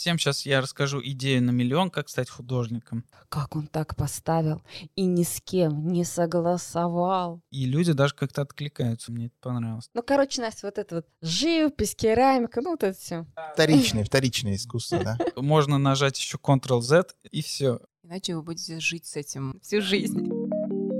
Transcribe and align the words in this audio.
Всем 0.00 0.18
сейчас 0.18 0.46
я 0.46 0.62
расскажу 0.62 1.02
идею 1.04 1.42
на 1.42 1.50
миллион, 1.50 1.90
как 1.90 2.08
стать 2.08 2.30
художником. 2.30 3.04
Как 3.28 3.54
он 3.54 3.66
так 3.66 3.96
поставил 3.96 4.62
и 4.96 5.04
ни 5.04 5.24
с 5.24 5.42
кем 5.42 5.88
не 5.88 6.04
согласовал. 6.04 7.42
И 7.50 7.66
люди 7.66 7.92
даже 7.92 8.14
как-то 8.14 8.40
откликаются, 8.40 9.12
мне 9.12 9.26
это 9.26 9.34
понравилось. 9.42 9.90
Ну, 9.92 10.02
короче, 10.02 10.40
Настя, 10.40 10.68
вот 10.68 10.78
это 10.78 10.94
вот 10.94 11.06
живопись, 11.20 11.94
керамика, 11.94 12.62
ну 12.62 12.70
вот 12.70 12.82
это 12.82 12.98
все. 12.98 13.26
Вторичное, 13.52 14.02
вторичное 14.02 14.54
искусство, 14.54 15.04
да? 15.04 15.18
Можно 15.36 15.76
нажать 15.76 16.18
еще 16.18 16.38
Ctrl-Z 16.38 17.08
и 17.30 17.42
все. 17.42 17.80
Иначе 18.02 18.36
вы 18.36 18.42
будете 18.42 18.80
жить 18.80 19.04
с 19.04 19.16
этим 19.16 19.60
всю 19.62 19.82
жизнь. 19.82 20.30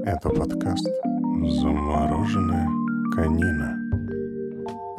Это 0.05 0.29
подкаст 0.29 0.85
«Замороженная 0.85 2.69
конина». 3.15 4.00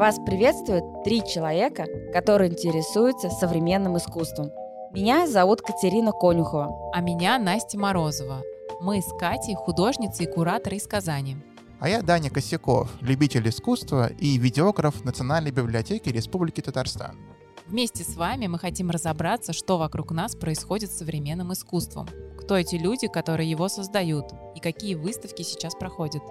Вас 0.01 0.17
приветствует 0.25 1.03
три 1.03 1.21
человека, 1.23 1.85
которые 2.11 2.49
интересуются 2.49 3.29
современным 3.29 3.97
искусством. 3.97 4.51
Меня 4.91 5.27
зовут 5.27 5.61
Катерина 5.61 6.11
Конюхова. 6.11 6.89
А 6.91 7.01
меня 7.01 7.37
Настя 7.37 7.77
Морозова. 7.77 8.41
Мы 8.79 9.03
с 9.03 9.13
Катей 9.19 9.53
художницы 9.53 10.23
и 10.23 10.25
кураторы 10.25 10.77
из 10.77 10.87
Казани. 10.87 11.37
А 11.79 11.87
я 11.87 12.01
Даня 12.01 12.31
Косяков, 12.31 12.89
любитель 13.01 13.47
искусства 13.47 14.07
и 14.07 14.39
видеограф 14.39 15.05
Национальной 15.05 15.51
библиотеки 15.51 16.09
Республики 16.09 16.61
Татарстан. 16.61 17.15
Вместе 17.67 18.03
с 18.03 18.15
вами 18.15 18.47
мы 18.47 18.57
хотим 18.57 18.89
разобраться, 18.89 19.53
что 19.53 19.77
вокруг 19.77 20.09
нас 20.09 20.35
происходит 20.35 20.91
с 20.91 20.97
современным 20.97 21.53
искусством, 21.53 22.07
кто 22.39 22.57
эти 22.57 22.73
люди, 22.73 23.07
которые 23.07 23.47
его 23.47 23.69
создают, 23.69 24.33
и 24.55 24.59
какие 24.59 24.95
выставки 24.95 25.43
сейчас 25.43 25.75
проходят. 25.75 26.23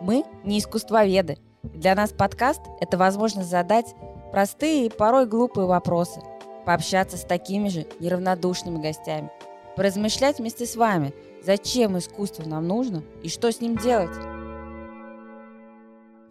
Мы 0.00 0.24
не 0.44 0.60
искусствоведы. 0.60 1.36
Для 1.64 1.96
нас 1.96 2.12
подкаст– 2.12 2.60
это 2.80 2.96
возможность 2.96 3.50
задать 3.50 3.96
простые 4.30 4.86
и 4.86 4.90
порой 4.90 5.26
глупые 5.26 5.66
вопросы, 5.66 6.22
пообщаться 6.64 7.16
с 7.16 7.24
такими 7.24 7.68
же 7.68 7.84
неравнодушными 7.98 8.80
гостями, 8.80 9.32
поразмышлять 9.76 10.38
вместе 10.38 10.66
с 10.66 10.76
вами, 10.76 11.12
зачем 11.42 11.98
искусство 11.98 12.44
нам 12.44 12.68
нужно 12.68 13.02
и 13.24 13.28
что 13.28 13.50
с 13.50 13.60
ним 13.60 13.76
делать. 13.76 14.14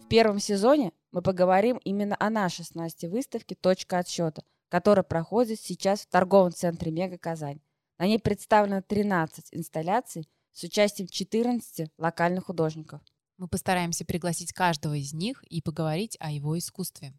В 0.02 0.08
первом 0.08 0.40
сезоне 0.40 0.94
мы 1.12 1.22
поговорим 1.22 1.78
именно 1.84 2.16
о 2.20 2.30
нашей 2.30 2.64
с 2.64 2.74
Настей 2.74 3.10
выставке 3.10 3.56
«Точка 3.56 3.98
отсчета», 3.98 4.44
которая 4.70 5.04
проходит 5.04 5.60
сейчас 5.60 6.02
в 6.02 6.08
торговом 6.08 6.54
центре 6.54 6.90
«Мега 6.90 7.18
Казань». 7.18 7.60
На 7.98 8.06
ней 8.06 8.20
представлено 8.20 8.82
13 8.82 9.50
инсталляций 9.52 10.30
с 10.54 10.64
участием 10.64 11.10
14 11.10 11.92
локальных 11.98 12.46
художников– 12.46 13.02
мы 13.38 13.48
постараемся 13.48 14.04
пригласить 14.04 14.52
каждого 14.52 14.96
из 14.96 15.14
них 15.14 15.44
и 15.44 15.62
поговорить 15.62 16.18
о 16.20 16.32
его 16.32 16.58
искусстве. 16.58 17.14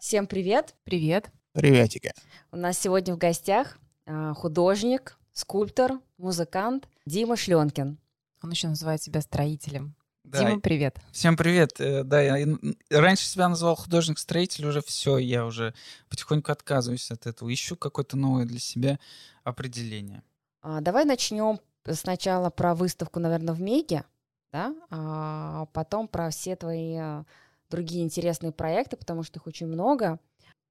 Всем 0.00 0.26
привет! 0.26 0.74
Привет! 0.84 1.30
Приветики! 1.52 2.12
У 2.50 2.56
нас 2.56 2.78
сегодня 2.78 3.14
в 3.14 3.18
гостях 3.18 3.78
а, 4.06 4.34
художник, 4.34 5.16
скульптор, 5.32 6.00
музыкант 6.18 6.88
Дима 7.06 7.36
Шленкин. 7.36 7.98
Он 8.42 8.50
еще 8.50 8.68
называет 8.68 9.02
себя 9.02 9.20
строителем. 9.20 9.94
Да. 10.24 10.40
Дима, 10.40 10.60
привет. 10.60 10.98
Всем 11.12 11.36
привет. 11.36 11.80
Э, 11.80 12.02
Да, 12.04 12.20
я 12.20 12.46
раньше 12.90 13.26
себя 13.26 13.48
называл 13.48 13.76
художник-строитель, 13.76 14.66
уже 14.66 14.82
все, 14.82 15.18
я 15.18 15.46
уже 15.46 15.74
потихоньку 16.10 16.52
отказываюсь 16.52 17.10
от 17.10 17.26
этого. 17.26 17.52
Ищу 17.52 17.76
какое-то 17.76 18.16
новое 18.16 18.44
для 18.44 18.58
себя 18.58 18.98
определение. 19.44 20.22
А, 20.60 20.80
давай 20.80 21.04
начнем 21.04 21.60
сначала 21.90 22.50
про 22.50 22.74
выставку, 22.74 23.20
наверное, 23.20 23.54
в 23.54 23.60
Меге 23.60 24.04
да, 24.52 24.74
а 24.90 25.66
потом 25.72 26.08
про 26.08 26.30
все 26.30 26.56
твои 26.56 26.96
а, 26.96 27.24
другие 27.70 28.04
интересные 28.04 28.52
проекты, 28.52 28.96
потому 28.96 29.22
что 29.22 29.38
их 29.38 29.46
очень 29.46 29.66
много. 29.66 30.18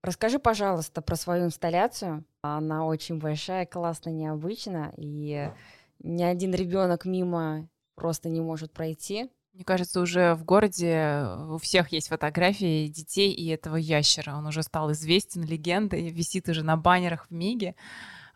Расскажи, 0.03 0.39
пожалуйста, 0.39 1.02
про 1.02 1.16
свою 1.16 1.45
инсталляцию. 1.45 2.23
Она 2.42 2.86
очень 2.86 3.20
большая, 3.20 3.66
классная, 3.66 4.14
необычная, 4.14 4.94
и 4.95 5.52
ни 6.00 6.23
один 6.23 6.53
ребенок 6.53 7.05
мимо 7.05 7.67
просто 7.95 8.30
не 8.30 8.42
может 8.42 8.72
пройти. 8.72 9.30
Мне 9.53 9.64
кажется, 9.64 10.02
уже 10.02 10.36
в 10.36 10.44
городе 10.45 11.26
у 11.49 11.58
всех 11.58 11.92
есть 11.92 12.09
фотографии 12.09 12.88
детей 12.88 13.32
и 13.32 13.48
этого 13.48 13.76
ящера. 13.76 14.36
Он 14.36 14.45
уже 14.45 14.61
стал 14.61 14.92
известен, 14.92 15.44
легендой, 15.44 16.09
висит 16.09 16.48
уже 16.48 16.64
на 16.64 16.77
баннерах 16.77 17.26
в 17.27 17.32
Миге. 17.32 17.73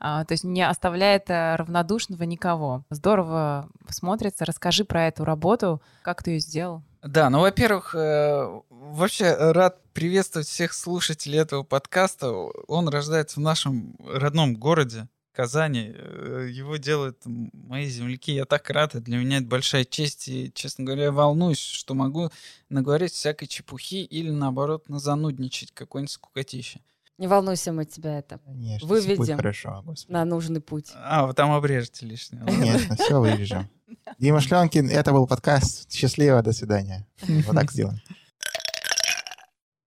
А, 0.03 0.25
то 0.25 0.33
есть 0.33 0.43
не 0.43 0.67
оставляет 0.67 1.29
э, 1.29 1.55
равнодушного 1.55 2.23
никого. 2.23 2.83
Здорово 2.89 3.69
смотрится. 3.87 4.45
Расскажи 4.45 4.83
про 4.83 5.07
эту 5.07 5.25
работу, 5.25 5.79
как 6.01 6.23
ты 6.23 6.31
ее 6.31 6.39
сделал. 6.39 6.81
Да, 7.03 7.29
ну, 7.29 7.41
во-первых, 7.41 7.93
э, 7.93 8.61
вообще 8.69 9.35
рад 9.35 9.77
приветствовать 9.93 10.47
всех 10.47 10.73
слушателей 10.73 11.37
этого 11.37 11.61
подкаста. 11.61 12.31
Он 12.31 12.89
рождается 12.89 13.39
в 13.39 13.43
нашем 13.43 13.95
родном 14.03 14.55
городе, 14.55 15.07
Казани. 15.33 15.93
Э, 15.93 16.47
его 16.51 16.77
делают 16.77 17.19
мои 17.25 17.85
земляки. 17.85 18.31
Я 18.31 18.45
так 18.45 18.71
рад, 18.71 18.95
и 18.95 19.01
для 19.01 19.19
меня 19.19 19.37
это 19.37 19.45
большая 19.45 19.85
честь. 19.85 20.27
И, 20.27 20.51
честно 20.55 20.83
говоря, 20.83 21.03
я 21.05 21.11
волнуюсь, 21.11 21.59
что 21.59 21.93
могу 21.93 22.31
наговорить 22.69 23.13
всякой 23.13 23.45
чепухи 23.45 24.03
или, 24.03 24.31
наоборот, 24.31 24.89
назанудничать 24.89 25.71
какой-нибудь 25.73 26.11
скукотище. 26.11 26.81
Не 27.17 27.27
волнуйся, 27.27 27.71
мы 27.71 27.85
тебя 27.85 28.19
это 28.19 28.39
Конечно, 28.39 28.87
выведем 28.87 29.37
хорошо, 29.37 29.81
господи. 29.85 30.11
на 30.11 30.25
нужный 30.25 30.59
путь. 30.61 30.91
А, 30.95 31.27
вы 31.27 31.33
там 31.33 31.51
обрежете 31.51 32.05
лишнее. 32.05 32.43
Конечно, 32.45 32.95
все 32.95 33.19
вырежем. 33.19 33.69
Дима 34.17 34.41
Шленкин, 34.41 34.89
это 34.89 35.11
был 35.11 35.27
подкаст. 35.27 35.91
Счастливо, 35.91 36.41
до 36.41 36.51
свидания. 36.51 37.07
Вот 37.27 37.55
так 37.55 37.71
сделаем. 37.71 37.99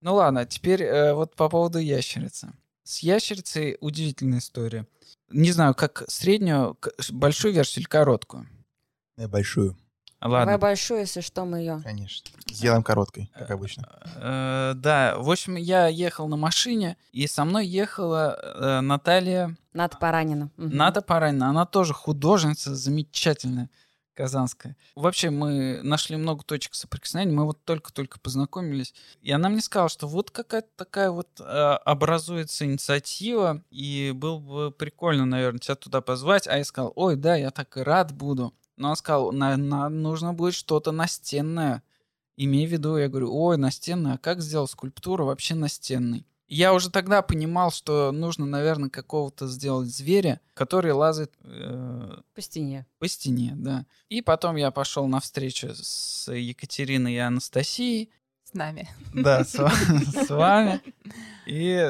Ну 0.01 0.15
ладно, 0.15 0.45
теперь 0.45 0.83
э, 0.83 1.15
вот 1.15 1.35
по 1.35 1.49
поводу 1.49 1.79
ящерицы. 1.79 2.53
С 2.83 2.99
ящерицей 2.99 3.79
удивительная 3.81 4.39
история. 4.41 4.87
Не 5.31 5.51
знаю, 5.51 5.75
как 5.75 6.05
среднюю, 6.09 6.79
большую 7.11 7.55
версию 7.55 7.83
или 7.83 7.89
короткую. 7.89 8.47
Да, 9.17 9.29
Большую, 10.25 10.41
Давай 10.41 10.55
Ладно. 10.55 10.59
большую, 10.59 11.01
если 11.01 11.21
что, 11.21 11.45
мы 11.45 11.59
ее. 11.59 11.81
конечно. 11.85 12.31
Сделаем 12.51 12.83
короткой, 12.83 13.31
как 13.35 13.51
обычно. 13.51 13.87
Э, 14.17 14.73
да, 14.75 15.17
в 15.19 15.31
общем, 15.31 15.57
я 15.57 15.87
ехал 15.89 16.29
на 16.29 16.37
машине, 16.37 16.97
и 17.13 17.27
со 17.27 17.45
мной 17.45 17.67
ехала 17.67 18.39
э, 18.41 18.81
Наталья 18.81 19.57
Ната 19.75 19.99
Паранина. 19.99 20.51
Ната 20.57 21.03
Паранина. 21.03 21.51
Она 21.51 21.67
тоже 21.67 21.93
художница 21.93 22.75
замечательная, 22.75 23.69
казанская. 24.15 24.77
Вообще, 24.95 25.29
мы 25.31 25.81
нашли 25.83 26.17
много 26.17 26.43
точек 26.45 26.75
соприкосновения, 26.75 27.35
мы 27.35 27.45
вот 27.45 27.63
только-только 27.65 28.19
познакомились. 28.21 28.95
И 29.21 29.31
она 29.33 29.49
мне 29.51 29.61
сказала, 29.61 29.89
что 29.91 30.07
вот 30.07 30.31
какая-то 30.31 30.69
такая 30.77 31.11
вот 31.11 31.29
э, 31.41 31.43
образуется 31.45 32.65
инициатива, 32.65 33.63
и 33.71 34.13
было 34.15 34.39
бы 34.39 34.71
прикольно, 34.71 35.27
наверное, 35.27 35.59
тебя 35.59 35.75
туда 35.75 36.01
позвать. 36.01 36.47
А 36.47 36.57
я 36.57 36.65
сказал, 36.65 36.93
ой, 36.97 37.17
да, 37.17 37.35
я 37.35 37.51
так 37.51 37.77
и 37.77 37.81
рад 37.81 38.13
буду. 38.13 38.55
Но 38.77 38.89
она 38.89 38.97
сказала, 38.97 39.31
«На- 39.31 39.57
на- 39.57 39.89
нужно 39.89 40.35
будет 40.35 40.55
что-то 40.55 40.93
настенное. 40.93 41.83
Имея 42.37 42.67
в 42.67 42.73
виду, 42.73 42.97
я 42.97 43.09
говорю, 43.09 43.33
ой, 43.33 43.57
настенное, 43.57 44.15
а 44.15 44.19
как 44.19 44.41
сделать 44.41 44.71
скульптуру 44.71 45.27
вообще 45.27 45.55
настенной? 45.55 46.27
Я 46.49 46.75
уже 46.75 46.91
тогда 46.91 47.23
понимал, 47.23 47.71
что 47.71 48.13
нужно, 48.13 48.45
наверное, 48.45 48.91
какого-то 48.91 49.47
сделать 49.47 49.89
зверя, 49.89 50.41
который 50.53 50.93
лазает 50.93 51.33
э, 51.43 52.19
По 52.35 52.43
стене. 52.43 52.87
по 52.99 53.09
стене, 53.09 53.53
да. 53.57 53.87
И 54.09 54.21
потом 54.21 54.57
я 54.57 54.71
пошел 54.71 55.07
на 55.07 55.21
встречу 55.21 55.69
с 55.75 56.31
Екатериной 56.33 57.15
и 57.15 57.19
Анастасией, 57.19 58.11
С 58.55 58.57
нами. 58.57 58.89
да, 59.13 59.45
с, 59.45 59.51
с 60.27 60.31
вами. 60.31 60.81
И 61.45 61.85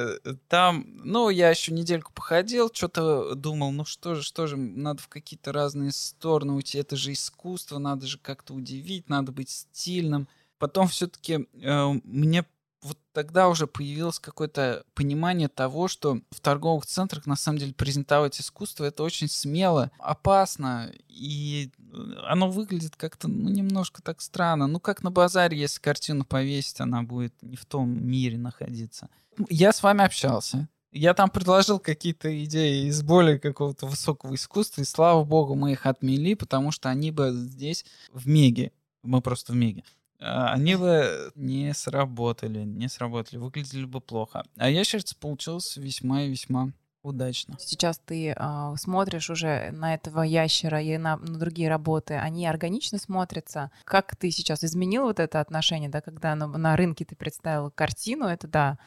там, 0.49 0.87
ну, 1.05 1.29
я 1.29 1.51
еще 1.51 1.73
недельку 1.75 2.11
походил, 2.15 2.71
что-то 2.73 3.35
думал, 3.35 3.71
ну 3.71 3.85
что 3.85 4.15
же, 4.15 4.23
что 4.23 4.47
же, 4.47 4.57
надо 4.57 5.03
в 5.03 5.09
какие-то 5.09 5.53
разные 5.53 5.93
стороны 5.93 6.55
уйти, 6.55 6.79
это 6.79 6.97
же 6.97 7.13
искусство, 7.13 7.77
надо 7.77 8.07
же 8.07 8.19
как-то 8.19 8.55
удивить, 8.55 9.11
надо 9.11 9.31
быть 9.31 9.51
стильным. 9.51 10.27
Потом 10.59 10.89
все-таки 10.89 11.47
мне 11.53 12.47
вот 12.85 12.99
тогда 13.13 13.49
уже 13.49 13.67
появилось 13.67 14.19
какое-то 14.19 14.85
понимание 14.95 15.49
того, 15.49 15.89
что 15.89 16.21
в 16.31 16.41
торговых 16.41 16.87
центрах 16.87 17.27
на 17.27 17.37
самом 17.37 17.59
деле 17.59 17.73
презентовать 17.73 18.41
искусство 18.41 18.85
это 18.85 19.03
очень 19.03 19.29
смело, 19.29 19.91
опасно, 19.99 20.93
и 21.09 21.71
э, 21.79 21.83
оно 22.27 22.51
выглядит 22.51 22.97
как-то 22.97 23.29
ну, 23.29 23.49
немножко 23.49 24.03
так 24.03 24.21
странно. 24.21 24.67
Ну, 24.67 24.81
как 24.81 25.03
на 25.03 25.11
базаре, 25.11 25.59
если 25.59 25.81
картину 25.81 26.25
повесить, 26.25 26.81
она 26.81 27.03
будет 27.03 27.35
не 27.43 27.57
в 27.57 27.65
том 27.65 28.07
мире 28.07 28.39
находиться. 28.39 29.09
Я 29.49 29.73
с 29.73 29.83
вами 29.83 30.05
общался. 30.05 30.69
Я 30.93 31.13
там 31.13 31.29
предложил 31.29 31.81
какие-то 31.81 32.45
идеи 32.45 32.87
из 32.87 33.03
более 33.03 33.41
какого-то 33.41 33.87
высокого 33.87 34.35
искусства, 34.37 34.83
и 34.83 34.85
слава 34.85 35.25
богу, 35.25 35.57
мы 35.57 35.73
их 35.73 35.87
отмели, 35.87 36.35
потому 36.35 36.71
что 36.71 36.89
они 36.89 37.11
бы 37.11 37.33
здесь 37.33 37.85
в 38.13 38.29
Меге, 38.29 38.71
мы 39.03 39.21
просто 39.21 39.53
в 39.53 39.57
Меге, 39.57 39.83
а, 40.21 40.53
они 40.53 40.77
бы 40.77 41.33
не 41.35 41.75
сработали, 41.75 42.61
не 42.61 42.89
сработали, 42.89 43.39
выглядели 43.41 43.87
бы 43.87 44.01
плохо. 44.01 44.45
А 44.57 44.71
ящерица 44.71 45.17
получилась 45.17 45.77
весьма 45.77 46.23
и 46.23 46.31
весьма 46.31 46.71
удачно. 47.05 47.57
Сейчас 47.61 48.01
ты 48.05 48.35
а, 48.37 48.75
смотришь 48.77 49.31
уже 49.31 49.71
на 49.73 49.95
этого 49.95 50.23
ящера 50.23 50.81
и 50.81 50.97
на, 50.97 51.17
на 51.17 51.39
другие 51.39 51.69
работы, 51.69 52.15
они 52.15 52.47
органично 52.47 52.99
смотрятся. 52.99 53.71
Как 53.85 54.17
ты 54.17 54.31
сейчас 54.31 54.65
изменил 54.65 55.05
вот 55.05 55.21
это 55.21 55.41
отношение, 55.41 55.91
да, 55.91 56.01
когда 56.01 56.35
на, 56.35 56.47
на 56.47 56.77
рынке 56.77 57.05
ты 57.05 57.15
представил 57.15 57.71
картину, 57.71 58.27
это 58.27 58.49
да, 58.49 58.79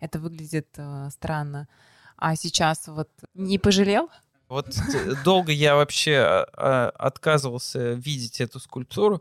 это 0.00 0.18
выглядит 0.18 0.68
э, 0.76 1.08
странно. 1.10 1.68
А 2.16 2.34
сейчас 2.34 2.88
вот 2.88 3.10
не 3.34 3.58
пожалел? 3.58 4.08
Вот 4.48 4.74
долго 5.24 5.52
я 5.52 5.76
вообще 5.76 6.16
а, 6.18 6.90
отказывался 6.96 7.92
видеть 7.92 8.40
эту 8.40 8.58
скульптуру, 8.58 9.20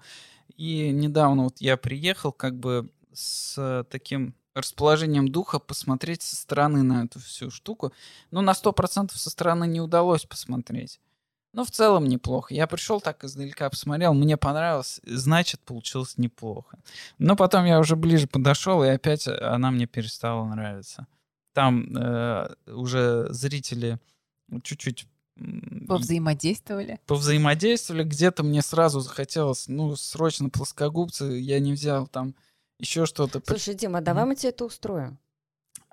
и 0.55 0.91
недавно 0.91 1.43
вот 1.43 1.57
я 1.59 1.75
приехал 1.75 2.31
как 2.31 2.57
бы 2.57 2.89
с 3.13 3.85
таким 3.89 4.33
расположением 4.55 5.27
духа 5.27 5.59
посмотреть 5.59 6.21
со 6.21 6.35
стороны 6.35 6.81
на 6.81 7.03
эту 7.03 7.19
всю 7.19 7.51
штуку. 7.51 7.93
Но 8.31 8.41
на 8.41 8.51
100% 8.51 9.11
со 9.13 9.29
стороны 9.29 9.67
не 9.67 9.81
удалось 9.81 10.25
посмотреть. 10.25 10.99
Но 11.53 11.63
в 11.63 11.71
целом 11.71 12.05
неплохо. 12.05 12.53
Я 12.53 12.67
пришел 12.67 12.99
так 12.99 13.23
издалека, 13.23 13.69
посмотрел, 13.69 14.13
мне 14.13 14.35
понравилось, 14.35 14.99
значит, 15.05 15.61
получилось 15.61 16.17
неплохо. 16.17 16.79
Но 17.17 17.35
потом 17.35 17.65
я 17.65 17.79
уже 17.79 17.95
ближе 17.95 18.27
подошел, 18.27 18.83
и 18.83 18.87
опять 18.87 19.27
она 19.27 19.71
мне 19.71 19.87
перестала 19.87 20.45
нравиться. 20.45 21.07
Там 21.53 21.95
э, 21.95 22.53
уже 22.67 23.27
зрители 23.29 23.99
чуть-чуть 24.63 25.07
Повзаимодействовали? 25.87 26.97
повзаимодействовали, 27.07 28.03
где-то 28.03 28.43
мне 28.43 28.61
сразу 28.61 29.01
захотелось, 29.01 29.67
ну, 29.67 29.95
срочно 29.97 30.49
плоскогубцы, 30.49 31.25
я 31.25 31.59
не 31.59 31.73
взял 31.73 32.07
там 32.07 32.35
еще 32.79 33.05
что-то. 33.05 33.41
Слушай, 33.45 33.75
Дима, 33.75 34.01
давай 34.01 34.25
мы 34.25 34.35
тебе 34.35 34.49
это 34.49 34.65
устроим. 34.65 35.17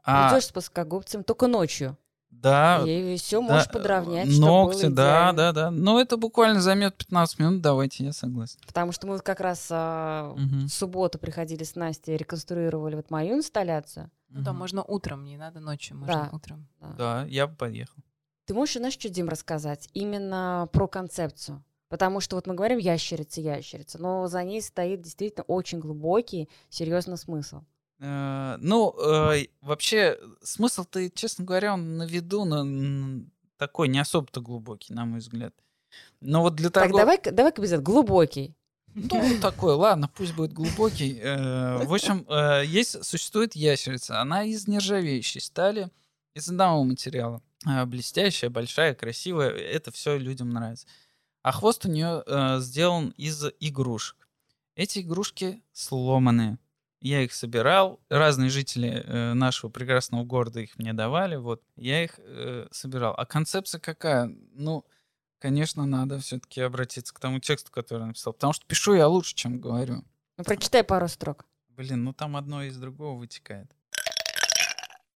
А, 0.04 0.28
Придешь 0.30 0.46
с 0.46 0.52
плоскогубцем 0.52 1.22
только 1.22 1.46
ночью. 1.46 1.96
да, 2.30 2.82
и 2.84 3.16
все 3.16 3.40
да, 3.40 3.52
можешь 3.52 3.68
подровнять, 3.70 4.32
чтобы 4.32 4.46
ногти, 4.46 4.86
было 4.86 4.94
да, 4.96 5.32
да, 5.32 5.52
да. 5.52 5.70
Но 5.70 6.00
это 6.00 6.16
буквально 6.16 6.60
займет 6.60 6.96
15 6.96 7.38
минут, 7.38 7.60
давайте, 7.62 8.04
я 8.04 8.12
согласен. 8.12 8.58
Потому 8.66 8.90
что 8.92 9.06
мы 9.06 9.12
вот 9.14 9.22
как 9.22 9.40
раз 9.40 9.68
а, 9.70 10.34
Мгм. 10.36 10.66
в 10.66 10.70
субботу 10.70 11.18
приходили 11.18 11.62
с 11.62 11.76
Настей, 11.76 12.16
реконструировали 12.16 12.96
вот 12.96 13.10
мою 13.10 13.36
инсталляцию. 13.36 14.10
Ну 14.28 14.42
да, 14.42 14.50
Мгм. 14.52 14.58
можно 14.58 14.82
утром, 14.82 15.24
не 15.24 15.36
надо 15.36 15.60
ночью, 15.60 15.96
можно 15.96 16.28
Да. 16.30 16.30
утром. 16.36 16.68
Да. 16.80 16.92
Да, 16.98 17.24
я 17.26 17.46
бы 17.46 17.54
поехал. 17.54 18.02
Ты 18.46 18.54
можешь, 18.54 18.74
знаешь, 18.76 18.94
что, 18.94 19.08
Дим, 19.08 19.28
рассказать? 19.28 19.88
Именно 19.92 20.68
про 20.72 20.88
концепцию. 20.88 21.62
Потому 21.92 22.20
что 22.20 22.36
вот 22.36 22.46
мы 22.46 22.54
говорим 22.54 22.78
ящерица, 22.78 23.42
ящерица, 23.42 23.98
но 23.98 24.26
за 24.26 24.42
ней 24.44 24.62
стоит 24.62 25.02
действительно 25.02 25.44
очень 25.46 25.78
глубокий, 25.78 26.48
серьезный 26.70 27.18
смысл. 27.18 27.60
Э, 28.00 28.56
Ну, 28.60 28.94
э, 28.98 29.48
вообще, 29.60 30.18
смысл-то, 30.42 31.10
честно 31.10 31.44
говоря, 31.44 31.74
он 31.74 31.98
на 31.98 32.06
виду, 32.06 32.46
но 32.46 33.26
такой 33.58 33.88
не 33.88 33.98
особо-то 33.98 34.40
глубокий, 34.40 34.94
на 34.94 35.04
мой 35.04 35.18
взгляд. 35.18 35.52
Но 36.22 36.40
вот 36.40 36.54
для 36.54 36.70
того... 36.70 36.86
Так, 36.86 36.96
давай-ка 36.96 37.30
давай 37.30 37.52
без 37.54 37.72
этого, 37.72 37.84
глубокий. 37.84 38.54
Ну, 38.94 39.38
такой, 39.42 39.74
ладно, 39.74 40.08
пусть 40.16 40.34
будет 40.34 40.54
глубокий. 40.54 41.20
Э, 41.22 41.84
В 41.84 41.92
общем, 41.92 42.26
есть, 42.64 43.04
существует 43.04 43.54
ящерица. 43.54 44.18
Она 44.18 44.44
из 44.44 44.66
нержавеющей 44.66 45.42
стали, 45.42 45.90
из 46.32 46.48
одного 46.48 46.84
материала. 46.84 47.42
Блестящая, 47.84 48.48
большая, 48.48 48.94
красивая. 48.94 49.50
Это 49.50 49.92
все 49.92 50.16
людям 50.16 50.48
нравится. 50.48 50.86
А 51.42 51.52
хвост 51.52 51.84
у 51.86 51.88
нее 51.88 52.22
сделан 52.60 53.14
из 53.16 53.44
игрушек. 53.60 54.28
Эти 54.74 55.00
игрушки 55.00 55.62
сломанные. 55.72 56.58
Я 57.00 57.22
их 57.22 57.32
собирал. 57.32 58.00
Разные 58.08 58.48
жители 58.48 59.02
э, 59.04 59.34
нашего 59.34 59.70
прекрасного 59.70 60.24
города 60.24 60.60
их 60.60 60.78
мне 60.78 60.92
давали. 60.92 61.34
Вот, 61.34 61.62
я 61.76 62.04
их 62.04 62.14
э, 62.18 62.68
собирал. 62.70 63.12
А 63.16 63.26
концепция 63.26 63.80
какая? 63.80 64.32
Ну, 64.54 64.86
конечно, 65.40 65.84
надо 65.84 66.20
все-таки 66.20 66.60
обратиться 66.60 67.12
к 67.12 67.18
тому 67.18 67.40
тексту, 67.40 67.72
который 67.72 68.02
я 68.02 68.06
написал. 68.06 68.32
Потому 68.32 68.52
что 68.52 68.64
пишу 68.66 68.94
я 68.94 69.08
лучше, 69.08 69.34
чем 69.34 69.60
говорю. 69.60 70.04
Ну, 70.38 70.44
прочитай 70.44 70.84
пару 70.84 71.08
строк. 71.08 71.44
Блин, 71.70 72.04
ну 72.04 72.12
там 72.12 72.36
одно 72.36 72.62
из 72.62 72.76
другого 72.76 73.18
вытекает. 73.18 73.68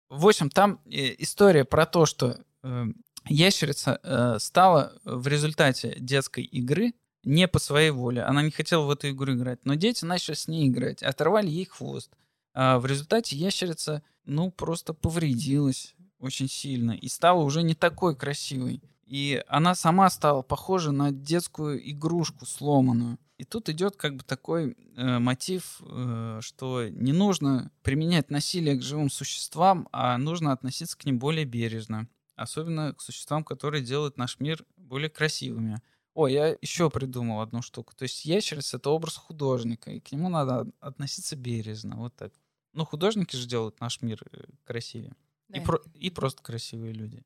В 0.10 0.28
общем, 0.28 0.50
там 0.50 0.81
э, 0.86 1.16
история 1.19 1.66
про 1.66 1.86
то, 1.86 2.07
что 2.07 2.39
э, 2.63 2.86
ящерица 3.27 4.00
э, 4.04 4.38
стала 4.39 4.94
в 5.04 5.27
результате 5.27 5.95
детской 6.00 6.44
игры 6.44 6.94
не 7.24 7.48
по 7.48 7.60
своей 7.60 7.89
воле. 7.89 8.24
Она 8.24 8.42
не 8.42 8.51
хотела 8.51 8.83
в 8.83 8.89
эту 8.89 9.10
игру 9.10 9.33
играть. 9.33 9.60
Но 9.66 9.75
дети 9.75 10.06
начали 10.06 10.36
с 10.36 10.48
ней 10.48 10.69
играть, 10.69 11.04
оторвали 11.04 11.50
ей 11.50 11.66
хвост. 11.66 12.12
А 12.54 12.80
в 12.80 12.86
результате 12.86 13.36
ящерица, 13.36 14.04
ну, 14.25 14.51
просто 14.51 14.94
повредилась 14.94 15.95
очень 16.19 16.48
сильно 16.48 16.92
и 16.92 17.07
стала 17.07 17.42
уже 17.42 17.63
не 17.63 17.75
такой 17.75 18.16
красивой. 18.16 18.81
И 19.06 19.44
она 19.48 19.75
сама 19.75 20.10
стала 20.10 20.42
похожа 20.42 20.92
на 20.92 21.12
детскую 21.12 21.92
игрушку 21.92 22.45
сломанную. 22.45 23.19
И 23.38 23.44
тут 23.44 23.69
идет 23.69 23.98
как 23.98 24.16
бы 24.16 24.24
такой 24.24 24.78
э, 24.95 25.19
мотив, 25.19 25.81
э, 25.81 26.39
что 26.42 26.88
не 26.88 27.12
нужно 27.12 27.69
применять 27.83 28.31
насилие 28.31 28.78
к 28.78 28.81
живым 28.81 29.10
существам, 29.10 29.89
а 29.92 30.18
нужно 30.18 30.54
относиться 30.54 30.98
к 30.98 31.06
ним 31.06 31.19
более 31.19 31.45
бережно. 31.45 32.07
Особенно 32.36 32.94
к 32.94 33.02
существам, 33.02 33.44
которые 33.44 33.84
делают 33.84 34.18
наш 34.18 34.40
мир 34.40 34.66
более 34.76 35.10
красивыми. 35.10 35.82
О, 36.14 36.28
я 36.28 36.56
еще 36.62 36.90
придумал 36.90 37.42
одну 37.42 37.62
штуку. 37.62 37.94
То 37.96 38.04
есть 38.04 38.26
ящерица— 38.26 38.78
это 38.78 38.90
образ 38.90 39.16
художника, 39.18 39.92
и 39.92 40.00
к 40.00 40.12
нему 40.12 40.30
надо 40.30 40.68
относиться 40.80 41.36
бережно. 41.36 41.98
Вот 41.98 42.16
так. 42.16 42.32
Ну, 42.74 42.86
художники 42.86 43.36
же 43.36 43.48
делают 43.48 43.80
наш 43.80 44.02
мир 44.02 44.22
э, 44.32 44.44
красивее. 44.64 45.16
И, 45.50 45.60
Да. 45.60 45.66
про- 45.66 45.82
и 45.94 46.10
просто 46.10 46.42
красивые 46.44 46.94
люди. 46.94 47.24